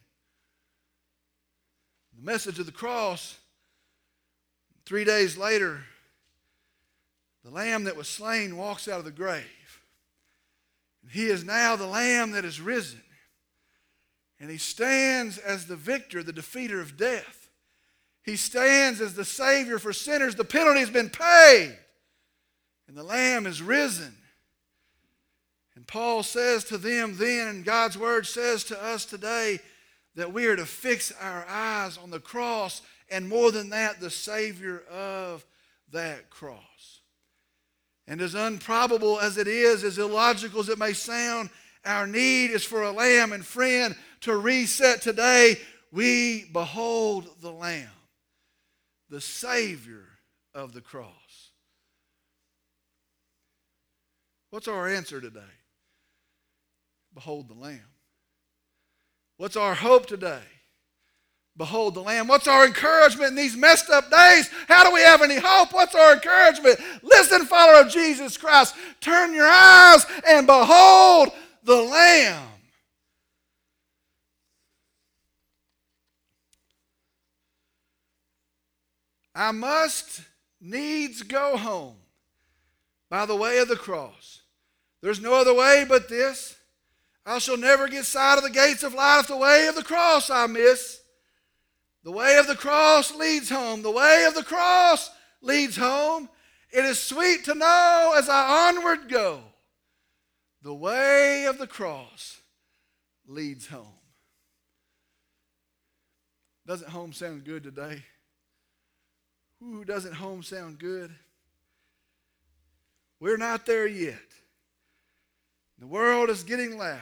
The 2.18 2.26
message 2.26 2.60
of 2.60 2.66
the 2.66 2.74
cross, 2.74 3.38
three 4.86 5.06
days 5.06 5.38
later, 5.38 5.82
the 7.46 7.52
lamb 7.52 7.86
that 7.86 7.96
was 7.96 8.10
slain 8.10 8.58
walks 8.58 8.90
out 8.90 9.00
of 9.00 9.06
the 9.06 9.12
grave. 9.12 9.46
He 11.12 11.28
is 11.28 11.44
now 11.44 11.76
the 11.76 11.86
Lamb 11.86 12.32
that 12.32 12.46
is 12.46 12.60
risen. 12.60 13.02
And 14.40 14.50
he 14.50 14.58
stands 14.58 15.38
as 15.38 15.68
the 15.68 15.76
victor, 15.76 16.24
the 16.24 16.34
defeater 16.34 16.82
of 16.82 16.98
death. 16.98 17.50
He 18.24 18.36
stands 18.36 19.00
as 19.00 19.14
the 19.14 19.24
Savior 19.24 19.78
for 19.78 19.94
sinners. 19.94 20.36
The 20.36 20.44
penalty 20.44 20.80
has 20.80 20.90
been 20.90 21.10
paid. 21.10 21.78
And 22.88 22.98
the 22.98 23.04
Lamb 23.04 23.46
is 23.46 23.62
risen. 23.62 24.16
And 25.76 25.86
Paul 25.86 26.24
says 26.24 26.64
to 26.66 26.78
them 26.78 27.18
then, 27.18 27.48
and 27.48 27.66
God's 27.66 27.98
Word 27.98 28.26
says 28.26 28.64
to 28.66 28.84
us 28.84 29.06
today, 29.06 29.60
that 30.16 30.34
we 30.34 30.48
are 30.48 30.56
to 30.56 30.66
fix 30.66 31.12
our 31.22 31.46
eyes 31.48 31.98
on 31.98 32.10
the 32.10 32.22
cross, 32.22 32.82
and 33.12 33.28
more 33.28 33.52
than 33.52 33.70
that, 33.70 34.00
the 34.00 34.10
Savior 34.10 34.82
of 34.90 35.46
that 35.92 36.30
cross. 36.30 36.95
And 38.08 38.22
as 38.22 38.36
improbable 38.36 39.20
as 39.20 39.38
it 39.38 39.48
is, 39.48 39.84
as 39.84 39.98
illogical 39.98 40.60
as 40.60 40.70
it 40.70 40.78
may 40.78 40.94
sound, 40.94 41.50
our 41.84 42.06
need 42.06 42.52
is 42.52 42.64
for 42.64 42.84
a 42.84 42.92
lamb. 42.92 43.34
And 43.34 43.46
friend, 43.46 43.96
to 44.22 44.36
reset 44.36 45.02
today, 45.02 45.58
we 45.92 46.46
behold 46.52 47.30
the 47.42 47.52
Lamb, 47.52 47.88
the 49.10 49.22
Savior 49.22 50.04
of 50.54 50.74
the 50.74 50.82
cross. 50.82 51.52
What's 54.50 54.68
our 54.68 54.88
answer 54.88 55.20
today? 55.20 55.40
Behold 57.14 57.48
the 57.48 57.54
Lamb. 57.54 57.82
What's 59.38 59.58
our 59.58 59.76
hope 59.76 60.06
today? 60.06 60.44
Behold 61.58 61.94
the 61.94 62.02
Lamb. 62.02 62.28
What's 62.28 62.48
our 62.48 62.66
encouragement 62.66 63.30
in 63.30 63.36
these 63.36 63.56
messed 63.56 63.90
up 63.90 64.12
days? 64.12 64.50
How 64.68 64.84
do 64.84 64.94
we 64.94 65.02
have 65.02 65.22
any 65.22 65.38
hope? 65.38 65.74
What's 65.74 65.96
our 65.96 66.14
encouragement? 66.14 66.80
Listen, 67.02 67.46
follower 67.46 67.82
of 67.82 67.90
Jesus 67.90 68.36
Christ. 68.36 68.76
Turn 69.00 69.34
your 69.34 69.48
eyes 69.48 70.06
and 70.28 70.46
behold 70.46 71.30
the 71.64 71.76
Lamb. 71.76 72.44
I 79.34 79.52
must 79.52 80.22
needs 80.62 81.22
go 81.22 81.58
home 81.58 81.98
by 83.10 83.26
the 83.26 83.36
way 83.36 83.60
of 83.60 83.68
the 83.68 83.76
cross. 83.76 84.42
There's 85.02 85.22
no 85.22 85.36
other 85.36 85.54
way 85.54 85.86
but 85.88 86.10
this. 86.10 86.56
I 87.26 87.40
shall 87.40 87.58
never 87.58 87.88
get 87.88 88.06
sight 88.06 88.38
of 88.38 88.44
the 88.44 88.50
gates 88.50 88.84
of 88.84 88.94
life 88.94 89.28
the 89.28 89.38
way 89.38 89.68
of 89.68 89.76
the 89.76 89.84
cross 89.84 90.30
I 90.30 90.48
miss. 90.48 91.02
The 92.06 92.12
way 92.12 92.38
of 92.38 92.46
the 92.46 92.56
cross 92.56 93.16
leads 93.16 93.50
home. 93.50 93.82
The 93.82 93.90
way 93.90 94.26
of 94.28 94.36
the 94.36 94.44
cross 94.44 95.10
leads 95.42 95.76
home. 95.76 96.30
It 96.72 96.86
is 96.86 97.00
sweet 97.00 97.46
to 97.46 97.56
know 97.56 98.14
as 98.16 98.30
I 98.30 98.70
onward 98.70 99.10
go. 99.10 99.42
The 100.62 100.74
way 100.74 101.46
of 101.46 101.58
the 101.58 101.66
cross 101.66 102.40
leads 103.28 103.66
home. 103.66 103.88
Doesn't 106.68 106.92
home 106.92 107.12
sound 107.12 107.44
good 107.44 107.64
today? 107.64 108.04
Ooh, 109.64 109.84
doesn't 109.84 110.14
home 110.14 110.44
sound 110.44 110.78
good? 110.78 111.12
We're 113.20 113.38
not 113.38 113.66
there 113.66 113.88
yet. 113.88 114.20
The 115.80 115.88
world 115.88 116.30
is 116.30 116.44
getting 116.44 116.78
loud. 116.78 117.00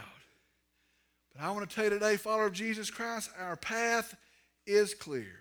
But 1.33 1.43
I 1.43 1.51
want 1.51 1.69
to 1.69 1.75
tell 1.75 1.85
you 1.85 1.89
today, 1.89 2.15
follower 2.15 2.45
of 2.45 2.53
Jesus 2.53 2.89
Christ, 2.89 3.29
our 3.37 3.57
path 3.57 4.15
is 4.65 4.93
clear. 4.93 5.39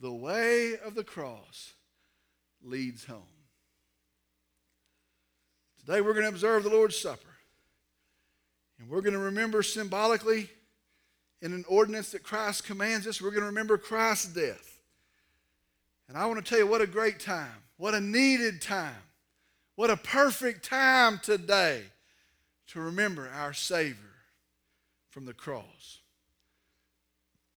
The 0.00 0.12
way 0.12 0.74
of 0.84 0.94
the 0.94 1.04
cross 1.04 1.72
leads 2.62 3.04
home. 3.04 3.22
Today 5.80 6.00
we're 6.00 6.12
going 6.12 6.24
to 6.24 6.30
observe 6.30 6.64
the 6.64 6.70
Lord's 6.70 6.98
Supper. 6.98 7.20
And 8.78 8.88
we're 8.88 9.00
going 9.00 9.14
to 9.14 9.18
remember 9.18 9.62
symbolically 9.62 10.48
in 11.40 11.52
an 11.52 11.64
ordinance 11.68 12.12
that 12.12 12.22
Christ 12.22 12.64
commands 12.64 13.06
us, 13.06 13.22
we're 13.22 13.30
going 13.30 13.42
to 13.42 13.46
remember 13.46 13.78
Christ's 13.78 14.26
death. 14.26 14.80
And 16.08 16.16
I 16.16 16.26
want 16.26 16.44
to 16.44 16.48
tell 16.48 16.58
you 16.58 16.66
what 16.66 16.80
a 16.80 16.86
great 16.86 17.20
time, 17.20 17.62
what 17.76 17.94
a 17.94 18.00
needed 18.00 18.60
time, 18.60 19.02
what 19.76 19.90
a 19.90 19.96
perfect 19.96 20.64
time 20.64 21.20
today 21.22 21.82
to 22.68 22.80
remember 22.80 23.28
our 23.34 23.52
Savior 23.52 23.96
from 25.10 25.26
the 25.26 25.34
cross. 25.34 25.97